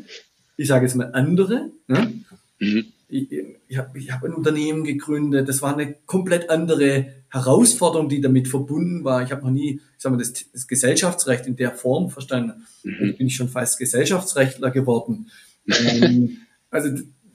[0.57, 1.69] ich sage jetzt mal andere.
[1.87, 2.13] Ne?
[2.59, 2.85] Mhm.
[3.09, 3.27] Ich,
[3.67, 8.47] ich habe ich hab ein Unternehmen gegründet, das war eine komplett andere Herausforderung, die damit
[8.47, 9.23] verbunden war.
[9.23, 12.65] Ich habe noch nie, ich sag mal, das, das Gesellschaftsrecht in der Form verstanden.
[12.83, 13.09] Mhm.
[13.11, 15.29] Ich bin schon fast Gesellschaftsrechtler geworden.
[15.67, 16.37] Ähm,
[16.69, 16.89] also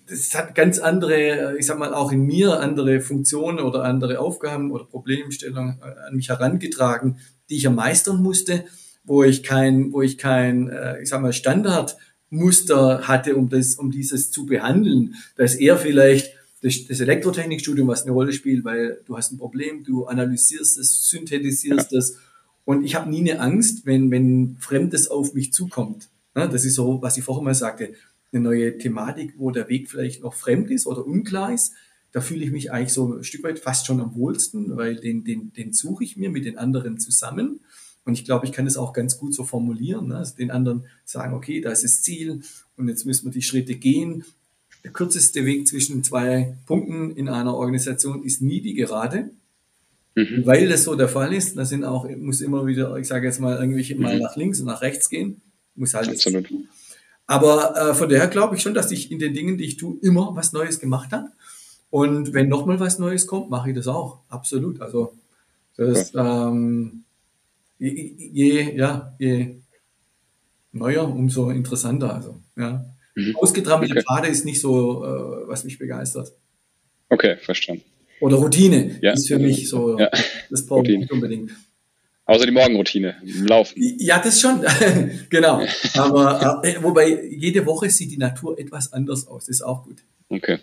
[0.08, 4.70] das hat ganz andere, ich sag mal, auch in mir andere Funktionen oder andere Aufgaben
[4.70, 7.18] oder Problemstellungen äh, an mich herangetragen,
[7.50, 8.64] die ich ja meistern musste,
[9.04, 13.90] wo ich kein, wo ich kein, äh, ich sag mal, Standardmuster hatte, um das, um
[13.90, 15.14] dieses zu behandeln.
[15.36, 19.38] Da ist eher vielleicht das, das Elektrotechnikstudium, was eine Rolle spielt, weil du hast ein
[19.38, 22.18] Problem, du analysierst es, synthetisierst es
[22.64, 26.08] und ich habe nie eine Angst, wenn, wenn Fremdes auf mich zukommt.
[26.34, 27.94] Das ist so, was ich vorher mal sagte
[28.32, 31.72] eine neue Thematik, wo der Weg vielleicht noch fremd ist oder unklar ist.
[32.12, 35.24] Da fühle ich mich eigentlich so ein Stück weit fast schon am wohlsten, weil den,
[35.24, 37.60] den, den suche ich mir mit den anderen zusammen.
[38.04, 40.16] Und ich glaube, ich kann das auch ganz gut so formulieren, ne?
[40.16, 42.40] also den anderen sagen, okay, da ist das Ziel
[42.76, 44.24] und jetzt müssen wir die Schritte gehen.
[44.82, 49.30] Der kürzeste Weg zwischen zwei Punkten in einer Organisation ist nie die gerade.
[50.14, 50.46] Mhm.
[50.46, 53.40] Weil das so der Fall ist, da sind auch, muss immer wieder, ich sage jetzt
[53.40, 54.02] mal, irgendwelche mhm.
[54.02, 55.42] mal nach links und nach rechts gehen.
[55.74, 56.48] Muss halt Absolut.
[57.28, 59.98] Aber äh, von daher glaube ich schon, dass ich in den Dingen, die ich tue,
[60.00, 61.28] immer was Neues gemacht habe.
[61.90, 64.20] Und wenn nochmal was Neues kommt, mache ich das auch.
[64.30, 64.80] Absolut.
[64.80, 65.12] Also
[65.76, 67.04] das, ähm,
[67.78, 69.56] je, je, ja, je
[70.72, 72.14] neuer, umso interessanter.
[72.14, 72.84] Also, ja.
[73.14, 73.36] Mhm.
[73.36, 74.02] Ausgetrampelte okay.
[74.02, 76.32] Pfade ist nicht so, äh, was mich begeistert.
[77.10, 77.84] Okay, verstanden.
[78.20, 79.12] Oder Routine ja.
[79.12, 80.10] ist für mich so, ja.
[80.50, 81.52] das brauche ich nicht unbedingt.
[82.28, 83.74] Außer die Morgenroutine, im Laufen.
[83.98, 84.60] Ja, das schon,
[85.30, 85.62] genau.
[85.94, 89.96] Aber äh, wobei jede Woche sieht die Natur etwas anders aus, das ist auch gut.
[90.28, 90.58] Okay.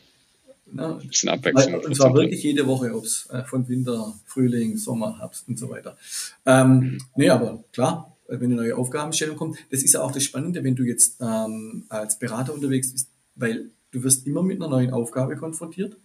[0.71, 1.81] Na, Ein bisschen Abwechslung.
[1.81, 5.71] Und zwar wirklich jede Woche, ob es äh, von Winter, Frühling, Sommer, Herbst und so
[5.71, 5.97] weiter.
[6.45, 10.63] Ähm, nee, aber klar, wenn eine neue Aufgabenstellung kommt, das ist ja auch das Spannende,
[10.63, 14.91] wenn du jetzt ähm, als Berater unterwegs bist, weil du wirst immer mit einer neuen
[14.91, 15.97] Aufgabe konfrontiert.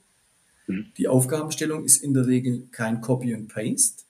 [0.67, 0.87] Mhm.
[0.97, 4.05] Die Aufgabenstellung ist in der Regel kein Copy and Paste,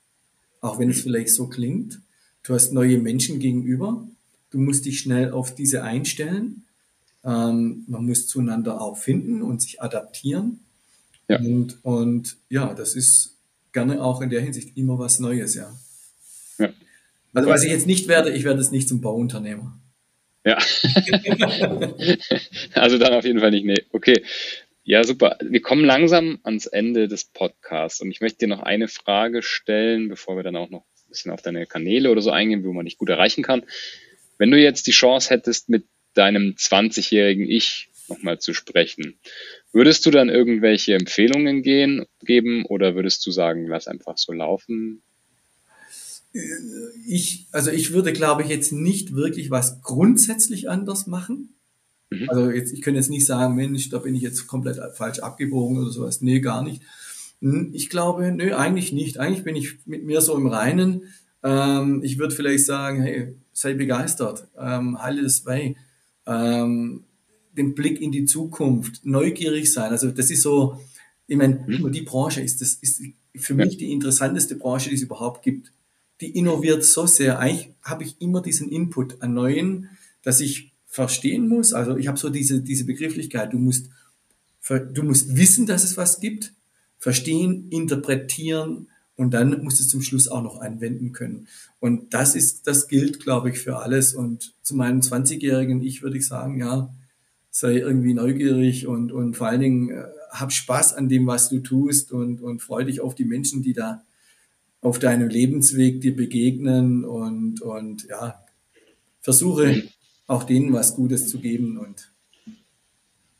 [0.60, 2.00] auch wenn es vielleicht so klingt.
[2.42, 4.06] Du hast neue Menschen gegenüber.
[4.50, 6.64] Du musst dich schnell auf diese einstellen.
[7.24, 10.60] Ähm, man muss zueinander auch finden und sich adaptieren.
[11.28, 11.38] Ja.
[11.38, 13.36] Und, und ja, das ist
[13.72, 15.72] gerne auch in der Hinsicht immer was Neues, ja.
[16.58, 16.70] ja.
[17.32, 19.78] Also was ich jetzt nicht werde, ich werde es nicht zum Bauunternehmer.
[20.44, 20.56] Ja.
[22.74, 23.84] also dann auf jeden Fall nicht, nee.
[23.92, 24.24] Okay.
[24.90, 25.38] Ja, super.
[25.40, 30.08] Wir kommen langsam ans Ende des Podcasts und ich möchte dir noch eine Frage stellen,
[30.08, 32.86] bevor wir dann auch noch ein bisschen auf deine Kanäle oder so eingehen, wo man
[32.86, 33.62] dich gut erreichen kann.
[34.36, 35.84] Wenn du jetzt die Chance hättest, mit
[36.14, 39.20] deinem 20-jährigen Ich nochmal zu sprechen,
[39.72, 45.04] würdest du dann irgendwelche Empfehlungen gehen, geben oder würdest du sagen, lass einfach so laufen?
[47.06, 51.54] Ich, also ich würde, glaube ich, jetzt nicht wirklich was grundsätzlich anders machen.
[52.10, 52.28] Mhm.
[52.28, 55.78] Also jetzt, ich könnte jetzt nicht sagen, Mensch, da bin ich jetzt komplett falsch abgebogen
[55.78, 56.20] oder sowas.
[56.20, 56.82] Nee, gar nicht.
[57.40, 59.18] Hm, ich glaube, nö, eigentlich nicht.
[59.18, 61.04] Eigentlich bin ich mit mir so im Reinen.
[61.42, 65.76] Ähm, ich würde vielleicht sagen, hey, sei begeistert, ähm, halte bei,
[66.26, 67.04] ähm,
[67.56, 69.90] den Blick in die Zukunft, neugierig sein.
[69.90, 70.80] Also das ist so,
[71.26, 71.92] ich meine, mhm.
[71.92, 73.02] die Branche ist, das ist
[73.34, 75.72] für mich die interessanteste Branche, die es überhaupt gibt.
[76.20, 77.38] Die innoviert so sehr.
[77.38, 79.88] Eigentlich habe ich immer diesen Input an Neuen,
[80.22, 81.72] dass ich verstehen muss.
[81.72, 83.88] Also ich habe so diese, diese Begrifflichkeit, du musst,
[84.68, 86.52] du musst wissen, dass es was gibt,
[86.98, 91.46] verstehen, interpretieren und dann musst du es zum Schluss auch noch anwenden können.
[91.78, 94.14] Und das ist, das gilt, glaube ich, für alles.
[94.14, 96.92] Und zu meinem 20-jährigen Ich würde ich sagen, ja,
[97.52, 101.60] sei irgendwie neugierig und, und vor allen Dingen äh, hab Spaß an dem, was du
[101.60, 104.02] tust und, und freu dich auf die Menschen, die da
[104.80, 108.44] auf deinem Lebensweg dir begegnen und, und ja,
[109.20, 109.82] versuche
[110.30, 112.12] auch denen was Gutes zu geben und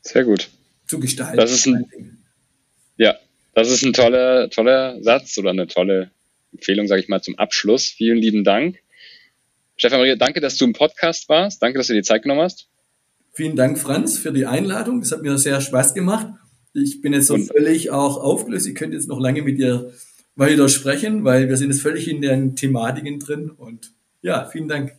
[0.01, 0.49] sehr gut
[0.85, 1.37] zu gestalten.
[1.37, 2.17] Das ist ein,
[2.97, 3.15] ja,
[3.53, 6.11] das ist ein toller, toller Satz oder eine tolle
[6.51, 7.85] Empfehlung, sage ich mal, zum Abschluss.
[7.85, 8.79] Vielen lieben Dank.
[9.77, 11.63] Stefan Maria, danke, dass du im Podcast warst.
[11.63, 12.67] Danke, dass du dir Zeit genommen hast.
[13.31, 14.99] Vielen Dank, Franz, für die Einladung.
[14.99, 16.27] Das hat mir sehr Spaß gemacht.
[16.73, 18.67] Ich bin jetzt so völlig auch aufgelöst.
[18.67, 19.93] Ich könnte jetzt noch lange mit dir
[20.35, 23.49] weiter sprechen, weil wir sind jetzt völlig in den Thematiken drin.
[23.49, 24.93] Und ja, vielen Dank.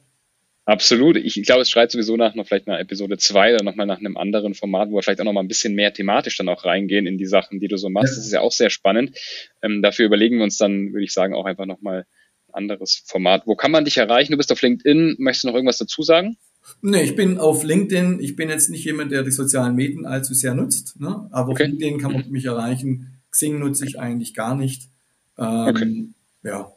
[0.65, 1.17] Absolut.
[1.17, 3.99] Ich, ich glaube, es schreit sowieso nach noch vielleicht einer Episode zwei oder nochmal nach
[3.99, 7.07] einem anderen Format, wo wir vielleicht auch nochmal ein bisschen mehr thematisch dann auch reingehen
[7.07, 8.13] in die Sachen, die du so machst.
[8.13, 8.17] Ja.
[8.17, 9.19] Das ist ja auch sehr spannend.
[9.61, 12.07] Ähm, dafür überlegen wir uns dann, würde ich sagen, auch einfach nochmal
[12.49, 13.43] ein anderes Format.
[13.47, 14.33] Wo kann man dich erreichen?
[14.33, 15.17] Du bist auf LinkedIn.
[15.19, 16.37] Möchtest du noch irgendwas dazu sagen?
[16.81, 18.21] Nee, ich bin auf LinkedIn.
[18.21, 21.01] Ich bin jetzt nicht jemand, der die sozialen Medien allzu sehr nutzt.
[21.01, 21.29] Ne?
[21.33, 21.65] Aber okay.
[21.65, 23.21] auf LinkedIn kann man mich erreichen.
[23.33, 24.91] Xing nutze ich eigentlich gar nicht.
[25.39, 26.07] Ähm, okay.
[26.45, 26.73] Ja.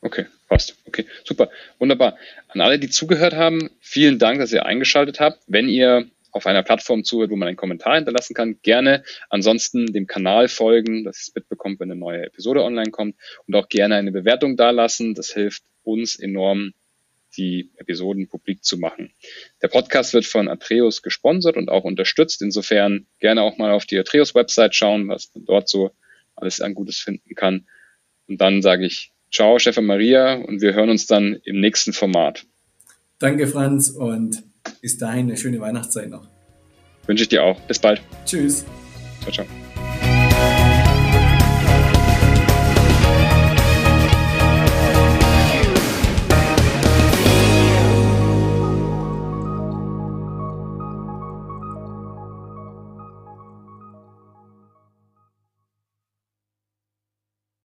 [0.00, 0.76] Okay, passt.
[0.86, 1.50] Okay, super.
[1.78, 2.16] Wunderbar.
[2.48, 5.40] An alle, die zugehört haben, vielen Dank, dass ihr eingeschaltet habt.
[5.46, 10.06] Wenn ihr auf einer Plattform zuhört, wo man einen Kommentar hinterlassen kann, gerne ansonsten dem
[10.06, 13.96] Kanal folgen, dass ihr es mitbekommt, wenn eine neue Episode online kommt und auch gerne
[13.96, 15.14] eine Bewertung dalassen.
[15.14, 16.74] Das hilft uns enorm,
[17.36, 19.12] die Episoden publik zu machen.
[19.62, 22.42] Der Podcast wird von Atreus gesponsert und auch unterstützt.
[22.42, 25.90] Insofern gerne auch mal auf die Atreus-Website schauen, was man dort so
[26.36, 27.66] alles an Gutes finden kann.
[28.26, 32.46] Und dann sage ich Ciao, Stefan Maria, und wir hören uns dann im nächsten Format.
[33.18, 34.42] Danke, Franz, und
[34.80, 36.28] bis dahin eine schöne Weihnachtszeit noch.
[37.06, 37.58] Wünsche ich dir auch.
[37.62, 38.00] Bis bald.
[38.24, 38.64] Tschüss.
[39.22, 39.67] Ciao, ciao.